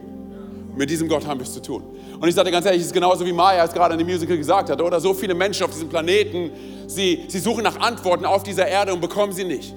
Mit 0.77 0.91
diesem 0.91 1.09
Gott 1.09 1.27
haben 1.27 1.41
wir 1.41 1.47
es 1.47 1.55
zu 1.55 1.63
tun. 1.63 1.83
Und 2.21 2.29
ich 2.29 2.35
sage 2.35 2.47
dir 2.47 2.53
ganz 2.53 2.67
ehrlich, 2.67 2.81
es 2.81 2.89
ist 2.89 2.93
genauso 2.93 3.27
wie 3.27 3.33
Maya 3.33 3.65
es 3.65 3.73
gerade 3.73 3.95
in 3.95 3.99
dem 3.99 4.07
Musical 4.07 4.37
gesagt 4.37 4.71
hat, 4.71 4.81
oder 4.81 5.01
so 5.01 5.13
viele 5.15 5.35
Menschen 5.35 5.65
auf 5.65 5.71
diesem 5.71 5.89
Planeten, 5.89 6.51
sie, 6.87 7.25
sie 7.29 7.39
suchen 7.41 7.65
nach 7.65 7.81
Antworten 7.81 8.25
auf 8.25 8.43
dieser 8.43 8.67
Erde 8.67 8.93
und 8.95 9.01
bekommen 9.01 9.33
sie 9.33 9.45
nicht. 9.45 9.75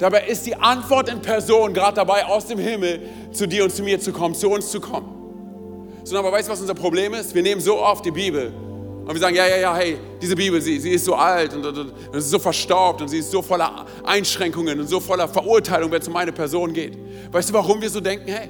Dabei 0.00 0.26
ist 0.26 0.46
die 0.46 0.56
Antwort 0.56 1.10
in 1.10 1.20
Person 1.20 1.74
gerade 1.74 1.96
dabei, 1.96 2.24
aus 2.24 2.46
dem 2.46 2.58
Himmel 2.58 3.02
zu 3.32 3.46
dir 3.46 3.64
und 3.64 3.70
zu 3.70 3.82
mir 3.82 4.00
zu 4.00 4.12
kommen, 4.12 4.34
zu 4.34 4.48
uns 4.48 4.70
zu 4.70 4.80
kommen. 4.80 6.00
Sondern 6.04 6.24
aber 6.24 6.34
weißt 6.34 6.48
du, 6.48 6.52
was 6.52 6.60
unser 6.62 6.74
Problem 6.74 7.12
ist? 7.12 7.34
Wir 7.34 7.42
nehmen 7.42 7.60
so 7.60 7.78
oft 7.78 8.02
die 8.06 8.10
Bibel 8.10 8.50
und 9.04 9.12
wir 9.12 9.20
sagen, 9.20 9.36
ja, 9.36 9.46
ja, 9.46 9.58
ja, 9.58 9.76
hey, 9.76 9.98
diese 10.22 10.34
Bibel, 10.34 10.58
sie, 10.62 10.80
sie 10.80 10.92
ist 10.92 11.04
so 11.04 11.14
alt 11.14 11.52
und, 11.52 11.66
und, 11.66 11.78
und 11.78 11.92
es 12.14 12.24
ist 12.24 12.30
so 12.30 12.38
verstaubt 12.38 13.02
und 13.02 13.08
sie 13.08 13.18
ist 13.18 13.30
so 13.30 13.42
voller 13.42 13.84
Einschränkungen 14.02 14.80
und 14.80 14.88
so 14.88 15.00
voller 15.00 15.28
Verurteilung, 15.28 15.90
wenn 15.90 16.00
es 16.00 16.08
um 16.08 16.16
eine 16.16 16.32
Person 16.32 16.72
geht. 16.72 16.96
Weißt 17.30 17.50
du, 17.50 17.52
warum 17.52 17.82
wir 17.82 17.90
so 17.90 18.00
denken? 18.00 18.26
Hey, 18.26 18.48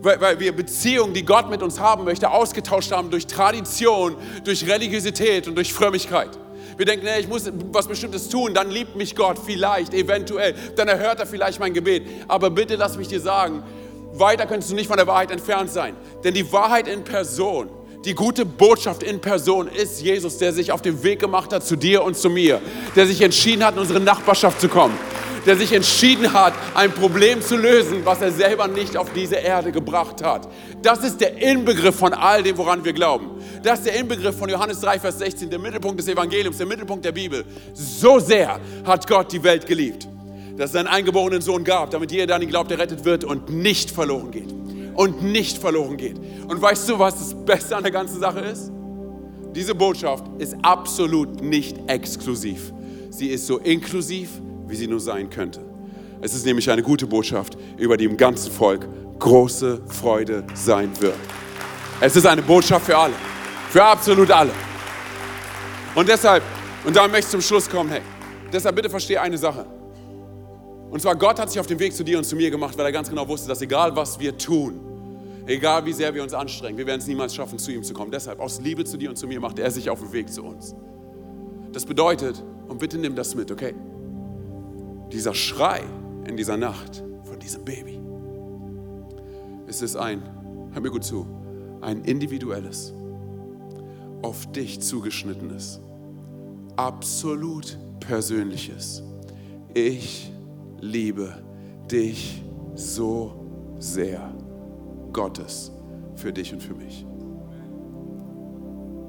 weil, 0.00 0.20
weil 0.20 0.38
wir 0.38 0.54
Beziehungen, 0.54 1.12
die 1.12 1.24
Gott 1.24 1.50
mit 1.50 1.60
uns 1.60 1.80
haben 1.80 2.04
möchte, 2.04 2.30
ausgetauscht 2.30 2.92
haben 2.92 3.10
durch 3.10 3.26
Tradition, 3.26 4.14
durch 4.44 4.64
Religiosität 4.64 5.48
und 5.48 5.56
durch 5.56 5.72
Frömmigkeit. 5.72 6.38
Wir 6.78 6.86
denken, 6.86 7.06
nee, 7.06 7.18
ich 7.18 7.26
muss 7.26 7.50
was 7.72 7.88
Bestimmtes 7.88 8.28
tun, 8.28 8.54
dann 8.54 8.70
liebt 8.70 8.94
mich 8.94 9.16
Gott 9.16 9.36
vielleicht, 9.44 9.92
eventuell, 9.92 10.54
dann 10.76 10.86
erhört 10.86 11.18
er 11.18 11.26
vielleicht 11.26 11.58
mein 11.58 11.74
Gebet. 11.74 12.04
Aber 12.28 12.50
bitte 12.50 12.76
lass 12.76 12.96
mich 12.96 13.08
dir 13.08 13.20
sagen, 13.20 13.64
weiter 14.12 14.46
könntest 14.46 14.70
du 14.70 14.76
nicht 14.76 14.86
von 14.86 14.96
der 14.96 15.08
Wahrheit 15.08 15.32
entfernt 15.32 15.72
sein. 15.72 15.96
Denn 16.22 16.34
die 16.34 16.52
Wahrheit 16.52 16.86
in 16.86 17.02
Person, 17.02 17.68
die 18.04 18.14
gute 18.14 18.46
Botschaft 18.46 19.02
in 19.02 19.20
Person 19.20 19.66
ist 19.66 20.00
Jesus, 20.00 20.38
der 20.38 20.52
sich 20.52 20.70
auf 20.70 20.80
den 20.80 21.02
Weg 21.02 21.18
gemacht 21.18 21.52
hat 21.52 21.66
zu 21.66 21.74
dir 21.74 22.04
und 22.04 22.16
zu 22.16 22.30
mir, 22.30 22.60
der 22.94 23.06
sich 23.08 23.20
entschieden 23.22 23.64
hat, 23.64 23.74
in 23.74 23.80
unsere 23.80 23.98
Nachbarschaft 23.98 24.60
zu 24.60 24.68
kommen, 24.68 24.96
der 25.46 25.56
sich 25.56 25.72
entschieden 25.72 26.32
hat, 26.32 26.54
ein 26.74 26.92
Problem 26.92 27.42
zu 27.42 27.56
lösen, 27.56 28.04
was 28.04 28.20
er 28.20 28.32
selber 28.32 28.68
nicht 28.68 28.96
auf 28.96 29.12
diese 29.12 29.36
Erde 29.36 29.72
gebracht 29.72 30.22
hat. 30.22 30.48
Das 30.82 31.02
ist 31.04 31.20
der 31.20 31.36
Inbegriff 31.40 31.96
von 31.96 32.12
all 32.12 32.42
dem, 32.42 32.56
woran 32.56 32.84
wir 32.84 32.92
glauben. 32.92 33.30
Das 33.62 33.80
ist 33.80 33.86
der 33.86 33.96
Inbegriff 33.96 34.36
von 34.38 34.48
Johannes 34.48 34.80
3, 34.80 35.00
Vers 35.00 35.18
16, 35.18 35.50
der 35.50 35.58
Mittelpunkt 35.58 35.98
des 35.98 36.08
Evangeliums, 36.08 36.58
der 36.58 36.66
Mittelpunkt 36.66 37.04
der 37.04 37.12
Bibel. 37.12 37.44
So 37.74 38.18
sehr 38.18 38.60
hat 38.84 39.06
Gott 39.06 39.32
die 39.32 39.42
Welt 39.42 39.66
geliebt, 39.66 40.08
dass 40.56 40.66
es 40.66 40.72
seinen 40.72 40.86
eingeborenen 40.86 41.40
Sohn 41.40 41.64
gab, 41.64 41.90
damit 41.90 42.12
jeder, 42.12 42.26
der 42.26 42.36
an 42.36 42.42
ihn 42.42 42.48
glaubt, 42.48 42.70
errettet 42.70 43.04
wird 43.04 43.24
und 43.24 43.50
nicht 43.50 43.90
verloren 43.90 44.30
geht. 44.30 44.52
Und 44.94 45.22
nicht 45.22 45.58
verloren 45.58 45.96
geht. 45.96 46.18
Und 46.48 46.60
weißt 46.60 46.88
du, 46.88 46.98
was 46.98 47.18
das 47.18 47.34
Beste 47.44 47.76
an 47.76 47.84
der 47.84 47.92
ganzen 47.92 48.18
Sache 48.18 48.40
ist? 48.40 48.72
Diese 49.54 49.74
Botschaft 49.74 50.24
ist 50.38 50.56
absolut 50.62 51.42
nicht 51.42 51.76
exklusiv. 51.86 52.72
Sie 53.10 53.28
ist 53.28 53.46
so 53.46 53.58
inklusiv, 53.58 54.28
wie 54.68 54.76
sie 54.76 54.86
nur 54.86 55.00
sein 55.00 55.30
könnte. 55.30 55.60
Es 56.20 56.34
ist 56.34 56.44
nämlich 56.44 56.70
eine 56.70 56.82
gute 56.82 57.06
Botschaft, 57.06 57.56
über 57.76 57.96
die 57.96 58.04
im 58.04 58.16
ganzen 58.16 58.52
Volk 58.52 58.88
große 59.18 59.80
Freude 59.86 60.44
sein 60.54 60.90
wird. 61.00 61.16
Es 62.00 62.14
ist 62.14 62.26
eine 62.26 62.42
Botschaft 62.42 62.86
für 62.86 62.96
alle, 62.96 63.14
für 63.70 63.82
absolut 63.82 64.30
alle. 64.30 64.50
Und 65.94 66.08
deshalb, 66.08 66.42
und 66.84 66.94
da 66.94 67.08
möchte 67.08 67.18
ich 67.18 67.28
zum 67.28 67.40
Schluss 67.40 67.68
kommen, 67.68 67.90
hey, 67.90 68.02
deshalb 68.52 68.76
bitte 68.76 68.90
verstehe 68.90 69.20
eine 69.20 69.38
Sache. 69.38 69.66
Und 70.90 71.02
zwar, 71.02 71.16
Gott 71.16 71.38
hat 71.38 71.50
sich 71.50 71.60
auf 71.60 71.66
den 71.66 71.78
Weg 71.78 71.94
zu 71.94 72.04
dir 72.04 72.18
und 72.18 72.24
zu 72.24 72.36
mir 72.36 72.50
gemacht, 72.50 72.78
weil 72.78 72.86
er 72.86 72.92
ganz 72.92 73.08
genau 73.10 73.28
wusste, 73.28 73.48
dass 73.48 73.60
egal 73.60 73.94
was 73.94 74.18
wir 74.18 74.36
tun, 74.38 74.80
egal 75.46 75.84
wie 75.84 75.92
sehr 75.92 76.14
wir 76.14 76.22
uns 76.22 76.32
anstrengen, 76.32 76.78
wir 76.78 76.86
werden 76.86 77.00
es 77.00 77.06
niemals 77.06 77.34
schaffen, 77.34 77.58
zu 77.58 77.72
ihm 77.72 77.82
zu 77.82 77.92
kommen. 77.92 78.10
Deshalb, 78.10 78.40
aus 78.40 78.60
Liebe 78.60 78.84
zu 78.84 78.96
dir 78.96 79.10
und 79.10 79.16
zu 79.16 79.26
mir, 79.26 79.40
macht 79.40 79.58
er 79.58 79.70
sich 79.70 79.90
auf 79.90 80.00
den 80.00 80.12
Weg 80.12 80.32
zu 80.32 80.44
uns. 80.44 80.74
Das 81.72 81.84
bedeutet, 81.84 82.42
und 82.68 82.78
bitte 82.78 82.96
nimm 82.96 83.14
das 83.14 83.34
mit, 83.34 83.50
okay? 83.50 83.74
Dieser 85.12 85.34
Schrei 85.34 85.82
in 86.26 86.36
dieser 86.36 86.56
Nacht 86.56 87.04
von 87.24 87.38
diesem 87.38 87.64
Baby, 87.64 88.00
es 89.66 89.82
ist 89.82 89.96
ein, 89.96 90.22
hör 90.72 90.80
mir 90.80 90.90
gut 90.90 91.04
zu, 91.04 91.26
ein 91.80 92.02
individuelles, 92.04 92.92
auf 94.22 94.50
dich 94.52 94.80
zugeschnittenes, 94.80 95.80
absolut 96.76 97.78
persönliches. 98.00 99.02
Ich 99.74 100.32
liebe 100.80 101.42
dich 101.90 102.42
so 102.74 103.76
sehr. 103.78 104.32
Gottes 105.12 105.72
für 106.16 106.32
dich 106.32 106.52
und 106.52 106.62
für 106.62 106.74
mich. 106.74 107.06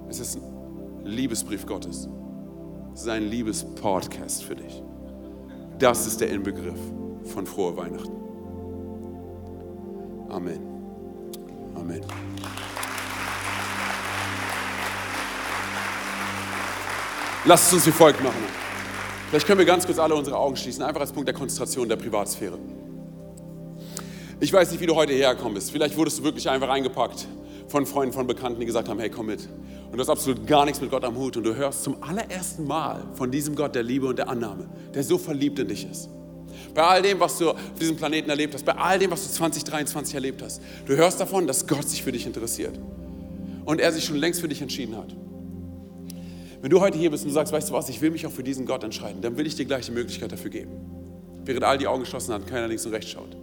Es 0.10 0.20
ist 0.20 0.38
ein 0.38 1.06
Liebesbrief 1.06 1.66
Gottes. 1.66 2.08
Es 2.94 3.02
ist 3.02 3.10
ein 3.10 3.30
Liebespodcast 3.30 4.44
für 4.44 4.56
dich. 4.56 4.82
Das 5.80 6.06
ist 6.06 6.20
der 6.20 6.30
Inbegriff 6.30 6.78
von 7.34 7.48
frohe 7.48 7.76
Weihnachten. 7.78 8.12
Amen. 10.30 10.60
Amen. 11.74 12.02
Lasst 17.46 17.68
es 17.68 17.74
uns 17.74 17.88
wie 17.88 17.92
folgt 17.92 18.22
machen. 18.22 18.44
Vielleicht 19.30 19.48
können 19.48 19.60
wir 19.60 19.65
ganz 19.65 19.86
kurz 19.86 20.00
alle 20.00 20.15
unsere 20.15 20.38
Augen 20.38 20.58
schließen, 20.58 20.84
einfach 20.84 21.00
als 21.00 21.13
Punkt 21.13 21.30
der 21.30 21.36
Konzentration 21.36 21.88
der 21.88 21.96
Privatsphäre. 21.96 22.58
Ich 24.42 24.52
weiß 24.52 24.72
nicht, 24.72 24.82
wie 24.82 24.86
du 24.86 24.96
heute 24.96 25.13
hergekommen 25.13 25.54
bist. 25.54 25.72
Vielleicht 25.72 25.96
wurdest 25.96 26.20
du 26.20 26.24
wirklich 26.24 26.50
einfach 26.50 26.70
eingepackt 26.70 27.26
von 27.70 27.86
Freunden, 27.86 28.14
von 28.14 28.28
Bekannten, 28.28 28.60
die 28.60 28.66
gesagt 28.66 28.90
haben, 28.90 29.00
hey, 29.00 29.10
komm 29.10 29.28
mit. 29.28 29.48
Und 29.92 29.94
du 29.94 30.00
hast 30.00 30.10
absolut 30.10 30.46
gar 30.46 30.66
nichts 30.66 30.82
mit 30.82 30.90
Gott 30.90 31.04
am 31.04 31.16
Hut 31.16 31.38
und 31.38 31.44
du 31.44 31.56
hörst 31.56 31.84
zum 31.84 32.02
allerersten 32.04 32.68
Mal 32.68 33.04
von 33.14 33.32
diesem 33.32 33.56
Gott 33.56 33.76
der 33.76 33.84
Liebe 33.84 34.08
und 34.08 34.18
der 34.18 34.28
Annahme, 34.28 34.68
der 34.94 35.04
so 35.04 35.18
verliebt 35.18 35.60
in 35.60 35.68
dich 35.68 35.90
ist. 35.90 36.10
Bei 36.74 36.84
all 36.84 37.02
dem, 37.02 37.20
was 37.20 37.38
du 37.38 37.52
auf 37.52 37.58
diesem 37.80 37.96
Planeten 37.96 38.30
erlebt 38.30 38.54
hast, 38.54 38.66
bei 38.66 38.76
all 38.76 39.00
dem, 39.00 39.12
was 39.12 39.28
du 39.28 39.34
2023 39.34 40.16
erlebt 40.16 40.42
hast, 40.42 40.62
du 40.86 40.96
hörst 40.96 41.20
davon, 41.20 41.48
dass 41.48 41.66
Gott 41.66 41.88
sich 41.88 42.04
für 42.04 42.12
dich 42.12 42.26
interessiert 42.26 42.78
und 43.66 43.80
er 43.80 43.92
sich 43.92 44.04
schon 44.04 44.18
längst 44.18 44.42
für 44.42 44.48
dich 44.48 44.62
entschieden 44.62 44.96
hat. 44.98 45.16
Wenn 46.62 46.70
du 46.70 46.82
heute 46.82 46.98
hier 46.98 47.10
bist 47.10 47.24
und 47.24 47.30
du 47.30 47.34
sagst, 47.34 47.54
weißt 47.54 47.70
du 47.70 47.74
was, 47.74 47.88
ich 47.90 48.02
will 48.02 48.12
mich 48.12 48.28
auch 48.28 48.32
für 48.32 48.44
diesen 48.44 48.66
Gott 48.66 48.84
entscheiden, 48.84 49.22
dann 49.22 49.38
will 49.38 49.48
ich 49.48 49.56
dir 49.56 49.66
gleich 49.66 49.86
die 49.86 49.92
Möglichkeit 49.92 50.32
dafür 50.32 50.50
geben. 50.52 50.72
Während 51.46 51.64
all 51.64 51.78
die 51.78 51.88
Augen 51.88 52.02
geschlossen 52.02 52.34
hat, 52.34 52.46
keiner 52.48 52.68
links 52.68 52.86
und 52.86 52.94
rechts 52.94 53.12
schaut. 53.12 53.38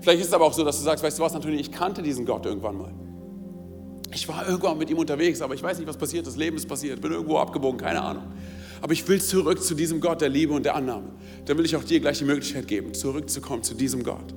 Vielleicht 0.00 0.20
ist 0.20 0.28
es 0.28 0.32
aber 0.32 0.44
auch 0.44 0.52
so, 0.52 0.64
dass 0.64 0.78
du 0.78 0.84
sagst, 0.84 1.02
weißt 1.02 1.18
du 1.18 1.22
was, 1.22 1.32
natürlich, 1.32 1.60
ich 1.60 1.72
kannte 1.72 2.02
diesen 2.02 2.24
Gott 2.24 2.46
irgendwann 2.46 2.78
mal. 2.78 2.92
Ich 4.12 4.26
war 4.28 4.48
irgendwann 4.48 4.78
mit 4.78 4.90
ihm 4.90 4.98
unterwegs, 4.98 5.40
aber 5.40 5.54
ich 5.54 5.62
weiß 5.62 5.78
nicht, 5.78 5.86
was 5.86 5.96
passiert. 5.96 6.26
Das 6.26 6.36
Leben 6.36 6.56
ist 6.56 6.66
passiert, 6.66 7.00
bin 7.00 7.12
irgendwo 7.12 7.38
abgebogen, 7.38 7.78
keine 7.78 8.02
Ahnung. 8.02 8.24
Aber 8.82 8.92
ich 8.92 9.06
will 9.06 9.20
zurück 9.20 9.62
zu 9.62 9.74
diesem 9.74 10.00
Gott 10.00 10.20
der 10.20 10.28
Liebe 10.28 10.52
und 10.52 10.64
der 10.64 10.74
Annahme. 10.74 11.10
Dann 11.44 11.58
will 11.58 11.64
ich 11.64 11.76
auch 11.76 11.84
dir 11.84 12.00
gleich 12.00 12.18
die 12.18 12.24
Möglichkeit 12.24 12.66
geben, 12.66 12.94
zurückzukommen 12.94 13.62
zu 13.62 13.74
diesem 13.74 14.02
Gott. 14.02 14.34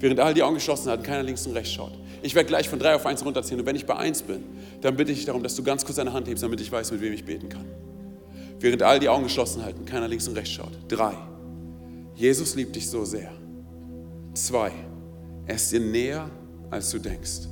Während 0.00 0.20
all 0.20 0.34
die 0.34 0.42
Augen 0.42 0.54
geschlossen 0.54 0.90
hat, 0.90 1.04
keiner 1.04 1.22
links 1.22 1.46
und 1.46 1.52
rechts 1.52 1.72
schaut. 1.72 1.92
Ich 2.22 2.34
werde 2.34 2.48
gleich 2.48 2.68
von 2.68 2.78
drei 2.78 2.94
auf 2.94 3.04
eins 3.04 3.24
runterzählen. 3.24 3.60
Und 3.60 3.66
wenn 3.66 3.76
ich 3.76 3.86
bei 3.86 3.96
eins 3.96 4.22
bin, 4.22 4.44
dann 4.80 4.96
bitte 4.96 5.12
ich 5.12 5.24
darum, 5.24 5.42
dass 5.42 5.56
du 5.56 5.62
ganz 5.62 5.84
kurz 5.84 5.96
deine 5.96 6.12
Hand 6.12 6.28
hebst, 6.28 6.42
damit 6.42 6.60
ich 6.60 6.70
weiß, 6.70 6.92
mit 6.92 7.00
wem 7.00 7.12
ich 7.12 7.24
beten 7.24 7.48
kann. 7.48 7.66
Während 8.60 8.82
all 8.82 9.00
die 9.00 9.08
Augen 9.08 9.24
geschlossen 9.24 9.64
halten, 9.64 9.84
keiner 9.84 10.08
links 10.08 10.28
und 10.28 10.36
rechts 10.36 10.54
schaut. 10.54 10.72
Drei. 10.88 11.14
Jesus 12.14 12.54
liebt 12.54 12.76
dich 12.76 12.88
so 12.88 13.04
sehr. 13.04 13.32
Zwei. 14.34 14.70
Er 15.46 15.56
ist 15.56 15.72
dir 15.72 15.80
näher, 15.80 16.30
als 16.70 16.90
du 16.90 16.98
denkst. 16.98 17.51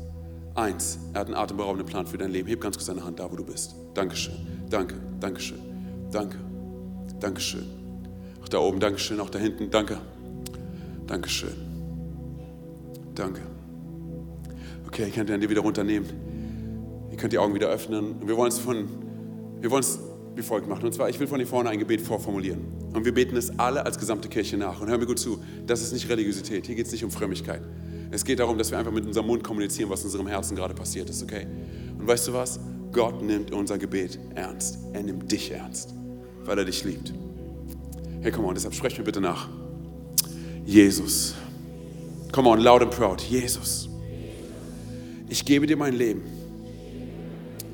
Eins. 0.54 0.98
Er 1.12 1.20
hat 1.20 1.26
einen 1.28 1.36
atemberaubenden 1.36 1.86
Plan 1.86 2.06
für 2.06 2.18
dein 2.18 2.30
Leben. 2.30 2.48
Heb 2.48 2.60
ganz 2.60 2.76
kurz 2.76 2.86
deine 2.86 3.04
Hand 3.04 3.20
da, 3.20 3.30
wo 3.30 3.36
du 3.36 3.44
bist. 3.44 3.74
Dankeschön. 3.94 4.34
Danke. 4.68 4.96
Dankeschön. 5.20 5.58
Danke. 6.10 6.38
Dankeschön. 7.20 7.66
Auch 8.42 8.48
da 8.48 8.58
oben. 8.58 8.80
Dankeschön. 8.80 9.20
Auch 9.20 9.30
da 9.30 9.38
hinten. 9.38 9.70
Danke. 9.70 9.98
Dankeschön. 11.06 11.54
Danke. 13.14 13.40
Okay, 14.86 15.04
ihr 15.04 15.10
könnt 15.10 15.28
die 15.28 15.32
Hände 15.32 15.48
wieder 15.48 15.60
runternehmen. 15.60 16.08
Ihr 17.10 17.16
könnt 17.16 17.32
die 17.32 17.38
Augen 17.38 17.54
wieder 17.54 17.68
öffnen. 17.68 18.12
Und 18.20 18.26
wir 18.26 18.36
wollen 18.36 18.50
es 18.50 18.58
von, 18.58 18.88
wir 19.60 19.70
wollen 19.70 19.82
es 19.82 20.00
wie 20.34 20.42
folgt 20.42 20.68
machen. 20.68 20.84
Und 20.84 20.94
zwar, 20.94 21.08
ich 21.08 21.18
will 21.18 21.26
von 21.26 21.38
hier 21.38 21.46
vorne 21.46 21.70
ein 21.70 21.78
Gebet 21.78 22.00
vorformulieren. 22.00 22.60
Und 22.92 23.04
wir 23.04 23.12
beten 23.12 23.36
es 23.36 23.58
alle 23.58 23.84
als 23.84 23.98
gesamte 23.98 24.28
Kirche 24.28 24.56
nach. 24.56 24.80
Und 24.80 24.88
hör 24.88 24.98
mir 24.98 25.06
gut 25.06 25.18
zu, 25.18 25.42
das 25.66 25.82
ist 25.82 25.92
nicht 25.92 26.08
Religiosität. 26.08 26.66
Hier 26.66 26.74
geht 26.74 26.86
es 26.86 26.92
nicht 26.92 27.04
um 27.04 27.10
Frömmigkeit. 27.10 27.62
Es 28.10 28.24
geht 28.24 28.40
darum, 28.40 28.58
dass 28.58 28.70
wir 28.70 28.78
einfach 28.78 28.92
mit 28.92 29.06
unserem 29.06 29.26
Mund 29.26 29.44
kommunizieren, 29.44 29.88
was 29.88 30.00
in 30.00 30.06
unserem 30.06 30.26
Herzen 30.26 30.56
gerade 30.56 30.74
passiert 30.74 31.08
ist, 31.08 31.22
okay? 31.22 31.46
Und 31.98 32.06
weißt 32.06 32.28
du 32.28 32.32
was? 32.32 32.58
Gott 32.92 33.22
nimmt 33.22 33.52
unser 33.52 33.78
Gebet 33.78 34.18
ernst. 34.34 34.78
Er 34.92 35.02
nimmt 35.02 35.30
dich 35.30 35.52
ernst, 35.52 35.94
weil 36.44 36.58
er 36.58 36.64
dich 36.64 36.82
liebt. 36.84 37.12
Hey, 38.20 38.32
komm 38.32 38.46
on, 38.46 38.54
deshalb 38.54 38.74
sprech 38.74 38.98
mir 38.98 39.04
bitte 39.04 39.20
nach. 39.20 39.48
Jesus. 40.66 41.34
Come 42.32 42.48
on, 42.48 42.60
loud 42.60 42.82
and 42.82 42.90
proud. 42.90 43.20
Jesus. 43.20 43.88
Ich 45.28 45.44
gebe 45.44 45.66
dir 45.66 45.76
mein 45.76 45.94
Leben. 45.94 46.22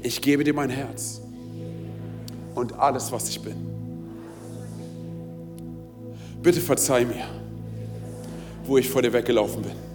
Ich 0.02 0.20
gebe 0.20 0.44
dir 0.44 0.52
mein 0.52 0.70
Herz. 0.70 1.22
Und 2.54 2.74
alles, 2.74 3.10
was 3.10 3.28
ich 3.30 3.40
bin. 3.40 3.56
Bitte 6.42 6.60
verzeih 6.60 7.04
mir, 7.04 7.24
wo 8.66 8.76
ich 8.78 8.88
vor 8.88 9.02
dir 9.02 9.12
weggelaufen 9.12 9.62
bin. 9.62 9.85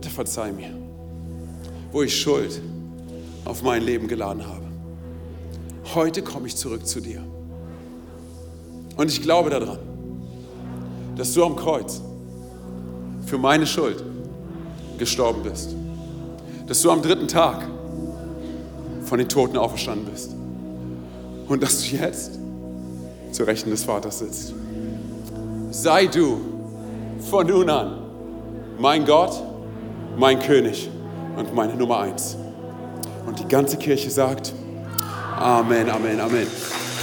Bitte 0.00 0.14
verzeih 0.14 0.50
mir, 0.50 0.70
wo 1.92 2.00
ich 2.02 2.18
Schuld 2.18 2.62
auf 3.44 3.62
mein 3.62 3.82
Leben 3.82 4.08
geladen 4.08 4.46
habe. 4.46 4.64
Heute 5.94 6.22
komme 6.22 6.46
ich 6.46 6.56
zurück 6.56 6.86
zu 6.86 7.02
dir. 7.02 7.22
Und 8.96 9.10
ich 9.10 9.20
glaube 9.20 9.50
daran, 9.50 9.78
dass 11.16 11.34
du 11.34 11.44
am 11.44 11.54
Kreuz 11.54 12.00
für 13.26 13.36
meine 13.36 13.66
Schuld 13.66 14.02
gestorben 14.96 15.42
bist. 15.42 15.76
Dass 16.66 16.80
du 16.80 16.90
am 16.90 17.02
dritten 17.02 17.28
Tag 17.28 17.68
von 19.04 19.18
den 19.18 19.28
Toten 19.28 19.58
auferstanden 19.58 20.06
bist. 20.10 20.34
Und 21.46 21.62
dass 21.62 21.82
du 21.82 21.96
jetzt 21.96 22.38
zur 23.32 23.46
Rechten 23.46 23.68
des 23.68 23.84
Vaters 23.84 24.20
sitzt. 24.20 24.54
Sei 25.70 26.06
du 26.06 26.40
von 27.30 27.46
nun 27.46 27.68
an 27.68 27.98
mein 28.78 29.04
Gott, 29.04 29.49
mein 30.20 30.38
König 30.38 30.90
und 31.36 31.54
meine 31.54 31.74
Nummer 31.74 32.00
eins. 32.00 32.36
Und 33.26 33.38
die 33.38 33.48
ganze 33.48 33.78
Kirche 33.78 34.10
sagt, 34.10 34.52
Amen, 35.38 35.88
Amen, 35.88 36.20
Amen. 36.20 36.46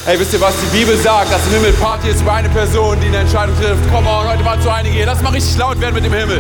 Hey, 0.06 0.20
wisst 0.20 0.34
ihr, 0.34 0.40
was 0.40 0.54
die 0.62 0.78
Bibel 0.78 0.96
sagt? 0.96 1.34
Dass 1.34 1.46
im 1.48 1.54
Himmel 1.54 1.74
ist 2.10 2.22
über 2.22 2.34
eine 2.34 2.48
Person, 2.50 2.98
die 3.02 3.08
eine 3.08 3.18
Entscheidung 3.18 3.56
trifft. 3.58 3.84
Komm 3.92 4.06
on, 4.06 4.30
heute 4.30 4.46
waren 4.46 4.62
so 4.62 4.70
einige 4.70 4.94
hier. 4.96 5.08
Lass 5.08 5.22
mal 5.24 5.32
richtig 5.34 5.58
laut 5.58 5.82
werden 5.82 5.96
mit 5.96 6.06
dem 6.06 6.14
Himmel. 6.14 6.40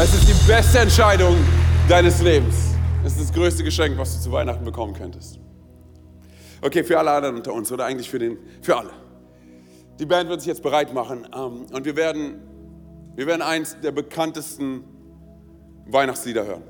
Es 0.00 0.14
ist 0.14 0.28
die 0.28 0.46
beste 0.46 0.78
Entscheidung 0.78 1.36
deines 1.88 2.22
Lebens. 2.22 2.54
Es 3.04 3.14
ist 3.14 3.22
das 3.22 3.32
größte 3.32 3.64
Geschenk, 3.64 3.98
was 3.98 4.14
du 4.14 4.22
zu 4.22 4.32
Weihnachten 4.32 4.64
bekommen 4.64 4.94
könntest. 4.94 5.40
Okay, 6.62 6.84
für 6.84 6.98
alle 6.98 7.10
anderen 7.10 7.36
unter 7.36 7.52
uns 7.52 7.70
oder 7.70 7.84
eigentlich 7.84 8.08
für, 8.08 8.18
den, 8.18 8.38
für 8.62 8.76
alle. 8.76 8.90
Die 9.98 10.06
Band 10.06 10.28
wird 10.28 10.40
sich 10.40 10.48
jetzt 10.48 10.62
bereit 10.62 10.92
machen 10.92 11.26
ähm, 11.34 11.66
und 11.72 11.84
wir 11.84 11.96
werden, 11.96 12.40
wir 13.14 13.26
werden 13.26 13.42
eins 13.42 13.76
der 13.80 13.92
bekanntesten 13.92 14.84
Weihnachtslieder 15.86 16.46
hören. 16.46 16.62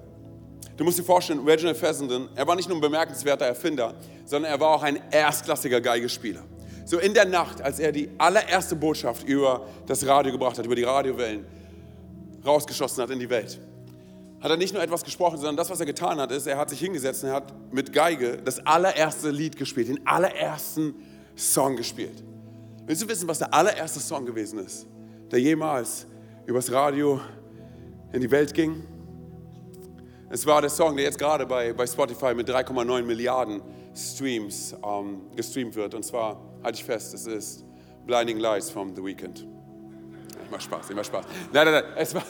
Du 0.77 0.85
musst 0.85 0.99
dir 0.99 1.05
vorstellen, 1.05 1.40
Reginald 1.46 1.77
Fessenden, 1.77 2.29
er 2.35 2.46
war 2.46 2.55
nicht 2.55 2.68
nur 2.68 2.79
ein 2.79 2.83
bemerkenswerter 2.83 3.46
Erfinder, 3.46 3.94
sondern 4.27 4.53
er 4.53 4.61
war 4.61 4.68
auch 4.68 4.83
ein 4.83 5.01
erstklassiger 5.11 5.81
Geigespieler. 5.81 6.42
So 6.85 6.99
in 6.99 7.14
der 7.14 7.25
Nacht, 7.25 7.62
als 7.62 7.79
er 7.79 7.92
die 7.92 8.11
allererste 8.18 8.77
Botschaft 8.77 9.27
über 9.27 9.66
das 9.87 10.07
Radio 10.07 10.33
gebracht 10.33 10.59
hat, 10.59 10.66
über 10.66 10.77
die 10.77 10.85
Radiowellen, 10.85 11.46
rausgeschossen 12.44 13.03
hat 13.03 13.11
in 13.11 13.18
die 13.18 13.31
Welt, 13.31 13.59
hat 14.40 14.51
er 14.51 14.57
nicht 14.57 14.75
nur 14.75 14.83
etwas 14.83 15.03
gesprochen, 15.03 15.37
sondern 15.37 15.57
das, 15.57 15.70
was 15.70 15.81
er 15.81 15.87
getan 15.87 16.18
hat, 16.18 16.31
ist, 16.31 16.46
er 16.46 16.59
hat 16.59 16.70
sich 16.70 16.79
hingesetzt 16.79 17.25
und 17.25 17.31
er 17.31 17.37
hat 17.37 17.53
mit 17.72 17.92
Geige 17.92 18.37
das 18.37 18.64
allererste 18.66 19.31
Lied 19.31 19.57
gespielt, 19.57 19.88
den 19.88 20.07
allerersten 20.07 20.94
Song 21.35 21.77
gespielt. 21.77 22.22
Willst 22.87 23.03
du 23.03 23.09
wissen, 23.09 23.27
was 23.29 23.38
der 23.38 23.53
allererste 23.53 24.01
Song 24.01 24.27
gewesen 24.27 24.59
ist, 24.59 24.87
der 25.31 25.40
jemals 25.40 26.07
übers 26.46 26.70
Radio 26.70 27.20
in 28.12 28.20
die 28.20 28.31
Welt 28.31 28.55
ging? 28.55 28.85
Es 30.29 30.44
war 30.44 30.61
der 30.61 30.70
Song, 30.70 30.96
der 30.96 31.05
jetzt 31.05 31.18
gerade 31.18 31.46
bei, 31.46 31.72
bei 31.72 31.87
Spotify 31.87 32.35
mit 32.35 32.49
3,9 32.49 33.03
Milliarden 33.03 33.62
Streams 33.94 34.75
ähm, 34.85 35.22
gestreamt 35.35 35.75
wird. 35.77 35.94
Und 35.94 36.05
zwar, 36.05 36.40
halte 36.62 36.79
ich 36.79 36.85
fest, 36.85 37.14
es 37.14 37.27
ist 37.27 37.64
Blinding 38.07 38.38
Lights 38.38 38.70
from 38.70 38.94
The 38.94 39.03
Weeknd. 39.03 39.46
Immer 40.49 40.61
Spaß, 40.61 40.91
immer 40.91 41.05
Spaß. 41.05 41.25
Nein, 41.53 41.67
nein, 41.67 41.83
nein, 41.83 41.93
es 41.97 42.15
war, 42.15 42.23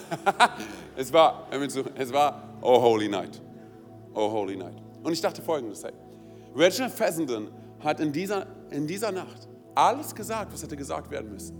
es 0.96 1.12
war, 1.12 1.48
es 1.94 2.12
war 2.12 2.42
Oh 2.62 2.80
Holy 2.80 3.08
Night. 3.08 3.42
Oh 4.14 4.30
Holy 4.30 4.56
Night. 4.56 4.76
Und 5.02 5.12
ich 5.12 5.20
dachte 5.20 5.42
folgendes, 5.42 5.84
hey, 5.84 5.92
Reginald 6.54 6.92
Fessenden 6.92 7.48
hat 7.80 8.00
in 8.00 8.12
dieser, 8.12 8.46
in 8.70 8.86
dieser 8.86 9.12
Nacht 9.12 9.48
alles 9.74 10.14
gesagt, 10.14 10.52
was 10.52 10.62
hätte 10.62 10.76
gesagt 10.76 11.10
werden 11.10 11.30
müssen. 11.30 11.54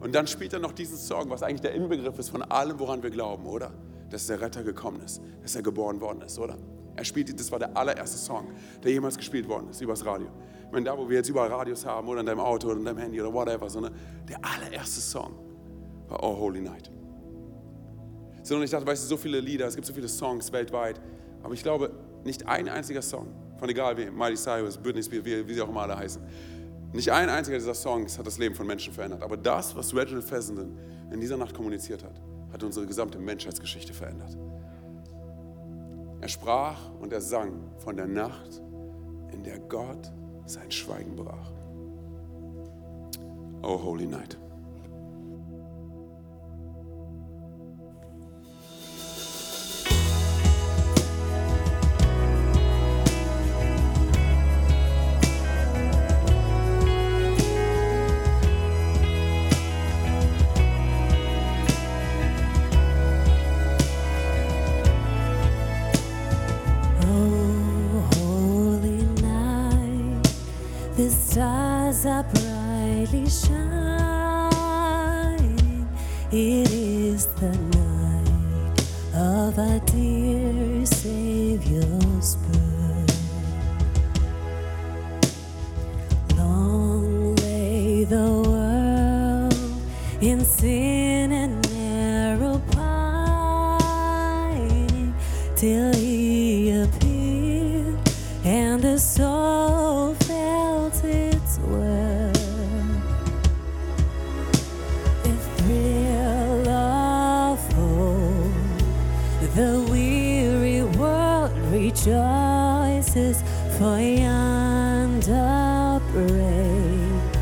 Und 0.00 0.14
dann 0.14 0.26
spielt 0.26 0.52
er 0.52 0.58
noch 0.58 0.72
diesen 0.72 0.98
Song, 0.98 1.30
was 1.30 1.42
eigentlich 1.42 1.62
der 1.62 1.72
Inbegriff 1.72 2.18
ist 2.18 2.28
von 2.28 2.42
allem, 2.42 2.78
woran 2.78 3.02
wir 3.02 3.10
glauben, 3.10 3.46
oder? 3.46 3.72
Dass 4.10 4.26
der 4.26 4.40
Retter 4.40 4.62
gekommen 4.62 5.00
ist, 5.00 5.22
dass 5.42 5.56
er 5.56 5.62
geboren 5.62 6.00
worden 6.00 6.20
ist, 6.20 6.38
oder? 6.38 6.58
Er 6.94 7.04
spielt, 7.04 7.38
das 7.40 7.50
war 7.50 7.58
der 7.58 7.74
allererste 7.74 8.18
Song, 8.18 8.48
der 8.82 8.92
jemals 8.92 9.16
gespielt 9.16 9.48
worden 9.48 9.70
ist, 9.70 9.80
übers 9.80 10.04
Radio. 10.04 10.28
Ich 10.66 10.72
meine, 10.72 10.84
da, 10.84 10.96
wo 10.96 11.08
wir 11.08 11.16
jetzt 11.16 11.30
überall 11.30 11.50
Radios 11.50 11.86
haben, 11.86 12.06
oder 12.06 12.20
in 12.20 12.26
deinem 12.26 12.40
Auto, 12.40 12.68
oder 12.68 12.76
in 12.76 12.84
deinem 12.84 12.98
Handy, 12.98 13.20
oder 13.20 13.32
whatever, 13.32 13.68
sondern 13.70 13.94
der 14.28 14.38
allererste 14.44 15.00
Song 15.00 15.34
war 16.08 16.22
Oh 16.22 16.36
Holy 16.38 16.60
Night. 16.60 16.90
Sondern 18.42 18.64
ich 18.64 18.70
dachte, 18.70 18.86
weißt 18.86 19.04
du, 19.04 19.08
so 19.08 19.16
viele 19.16 19.40
Lieder, 19.40 19.66
es 19.66 19.74
gibt 19.74 19.86
so 19.86 19.94
viele 19.94 20.08
Songs 20.08 20.52
weltweit, 20.52 21.00
aber 21.42 21.54
ich 21.54 21.62
glaube, 21.62 21.90
nicht 22.24 22.46
ein 22.46 22.68
einziger 22.68 23.02
Song, 23.02 23.28
von 23.58 23.68
egal 23.68 23.96
wem, 23.96 24.16
Miley 24.16 24.36
Cyrus, 24.36 24.76
Britney 24.76 25.02
Spears, 25.02 25.24
wie, 25.24 25.48
wie 25.48 25.54
sie 25.54 25.62
auch 25.62 25.68
immer 25.68 25.82
alle 25.82 25.96
heißen, 25.96 26.22
nicht 26.92 27.10
ein 27.10 27.28
einziger 27.28 27.58
dieser 27.58 27.74
Songs 27.74 28.18
hat 28.18 28.26
das 28.26 28.38
Leben 28.38 28.54
von 28.54 28.68
Menschen 28.68 28.92
verändert. 28.92 29.22
Aber 29.22 29.36
das, 29.36 29.74
was 29.74 29.92
Reginald 29.94 30.24
Fessenden 30.24 30.78
in 31.10 31.20
dieser 31.20 31.36
Nacht 31.36 31.52
kommuniziert 31.52 32.04
hat, 32.04 32.20
hat 32.52 32.62
unsere 32.62 32.86
gesamte 32.86 33.18
Menschheitsgeschichte 33.18 33.92
verändert. 33.92 34.36
Er 36.20 36.28
sprach 36.28 36.78
und 37.00 37.12
er 37.12 37.20
sang 37.20 37.72
von 37.78 37.96
der 37.96 38.06
Nacht, 38.06 38.62
in 39.32 39.42
der 39.42 39.58
Gott 39.58 40.12
sein 40.46 40.70
Schweigen 40.70 41.16
brach. 41.16 41.50
Oh, 43.62 43.82
Holy 43.82 44.06
Night. 44.06 44.38
places 113.14 113.42
for 113.78 114.00
yonder 114.00 115.20
brave 116.10 117.36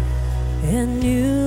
and 0.64 1.00
new. 1.00 1.41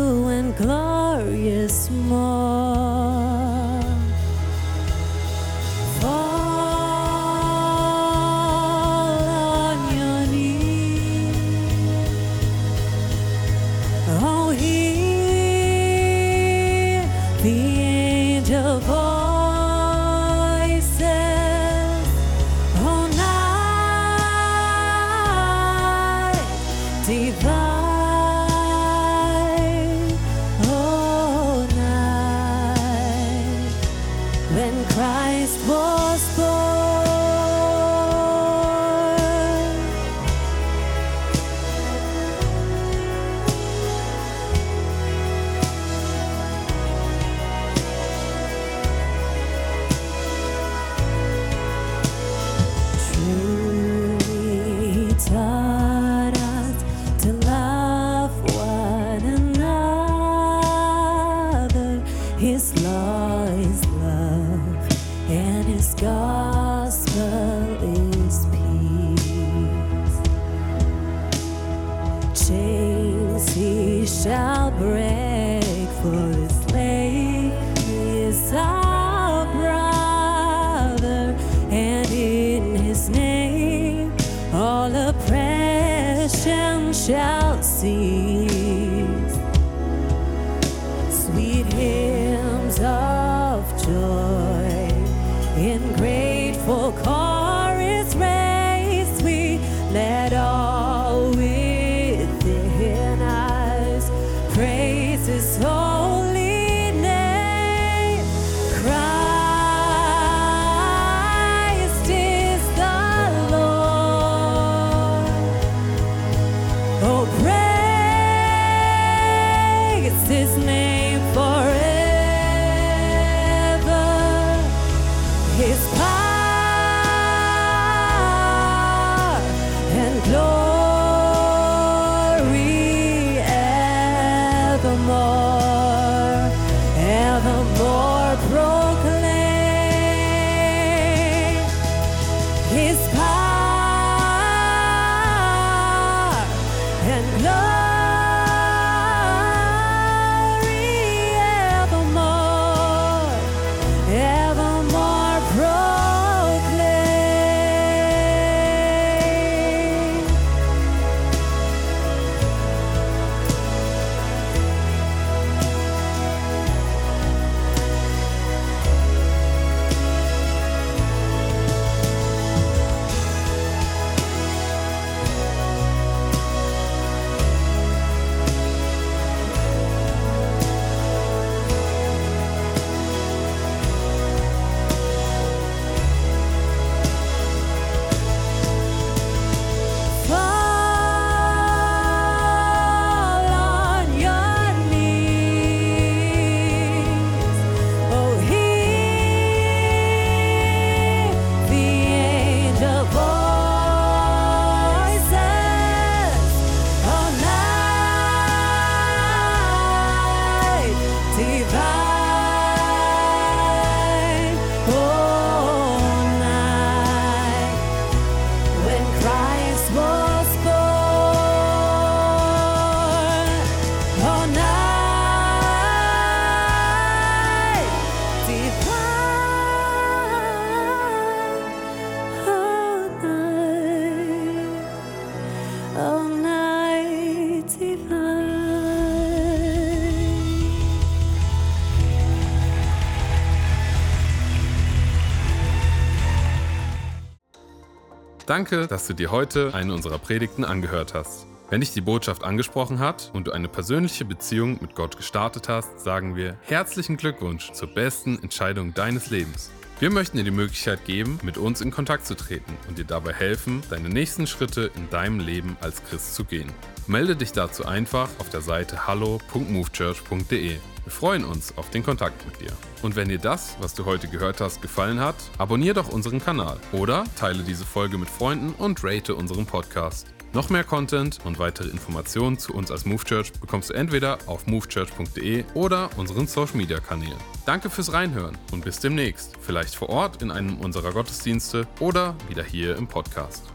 Danke, 248.45 248.85
dass 248.85 249.07
du 249.07 249.13
dir 249.13 249.31
heute 249.31 249.73
eine 249.73 249.93
unserer 249.93 250.19
Predigten 250.19 250.63
angehört 250.63 251.15
hast. 251.15 251.47
Wenn 251.71 251.81
dich 251.81 251.93
die 251.93 252.01
Botschaft 252.01 252.43
angesprochen 252.43 252.99
hat 252.99 253.31
und 253.33 253.47
du 253.47 253.51
eine 253.51 253.67
persönliche 253.67 254.23
Beziehung 254.23 254.77
mit 254.81 254.93
Gott 254.93 255.17
gestartet 255.17 255.67
hast, 255.67 255.99
sagen 256.01 256.35
wir 256.35 256.55
herzlichen 256.61 257.17
Glückwunsch 257.17 257.71
zur 257.71 257.87
besten 257.87 258.37
Entscheidung 258.43 258.93
deines 258.93 259.31
Lebens. 259.31 259.71
Wir 259.99 260.11
möchten 260.11 260.37
dir 260.37 260.43
die 260.43 260.51
Möglichkeit 260.51 261.05
geben, 261.05 261.39
mit 261.41 261.57
uns 261.57 261.81
in 261.81 261.89
Kontakt 261.89 262.27
zu 262.27 262.35
treten 262.35 262.77
und 262.87 262.99
dir 262.99 263.05
dabei 263.05 263.33
helfen, 263.33 263.81
deine 263.89 264.09
nächsten 264.09 264.45
Schritte 264.45 264.91
in 264.95 265.09
deinem 265.09 265.39
Leben 265.39 265.75
als 265.81 266.03
Christ 266.03 266.35
zu 266.35 266.43
gehen. 266.43 266.71
Melde 267.07 267.35
dich 267.35 267.51
dazu 267.51 267.85
einfach 267.85 268.29
auf 268.37 268.49
der 268.49 268.61
Seite 268.61 269.07
hallo.movechurch.de. 269.07 270.77
Wir 271.05 271.11
freuen 271.11 271.45
uns 271.45 271.77
auf 271.77 271.91
den 271.91 272.03
Kontakt 272.03 272.43
mit 272.47 272.59
dir. 272.59 272.71
Und 273.03 273.15
wenn 273.15 273.29
dir 273.29 273.37
das, 273.37 273.77
was 273.79 273.93
du 273.93 274.05
heute 274.05 274.27
gehört 274.27 274.59
hast, 274.59 274.81
gefallen 274.81 275.19
hat, 275.19 275.35
abonniere 275.59 275.93
doch 275.93 276.09
unseren 276.09 276.39
Kanal 276.39 276.79
oder 276.91 277.25
teile 277.37 277.61
diese 277.61 277.85
Folge 277.85 278.17
mit 278.17 278.27
Freunden 278.27 278.73
und 278.73 279.03
rate 279.03 279.35
unseren 279.35 279.67
Podcast. 279.67 280.25
Noch 280.51 280.71
mehr 280.71 280.83
Content 280.83 281.39
und 281.43 281.59
weitere 281.59 281.89
Informationen 281.89 282.57
zu 282.57 282.73
uns 282.73 282.89
als 282.89 283.05
Move 283.05 283.23
Church 283.23 283.53
bekommst 283.53 283.91
du 283.91 283.93
entweder 283.93 284.39
auf 284.47 284.65
movechurch.de 284.65 285.65
oder 285.75 286.09
unseren 286.17 286.47
Social 286.47 286.77
Media 286.77 286.99
Kanälen. 286.99 287.37
Danke 287.67 287.91
fürs 287.91 288.13
Reinhören 288.13 288.57
und 288.71 288.83
bis 288.83 288.99
demnächst. 288.99 289.57
Vielleicht 289.59 289.95
vor 289.95 290.09
Ort 290.09 290.41
in 290.41 290.49
einem 290.49 290.77
unserer 290.79 291.11
Gottesdienste 291.11 291.85
oder 291.99 292.35
wieder 292.49 292.63
hier 292.63 292.95
im 292.95 293.05
Podcast. 293.05 293.74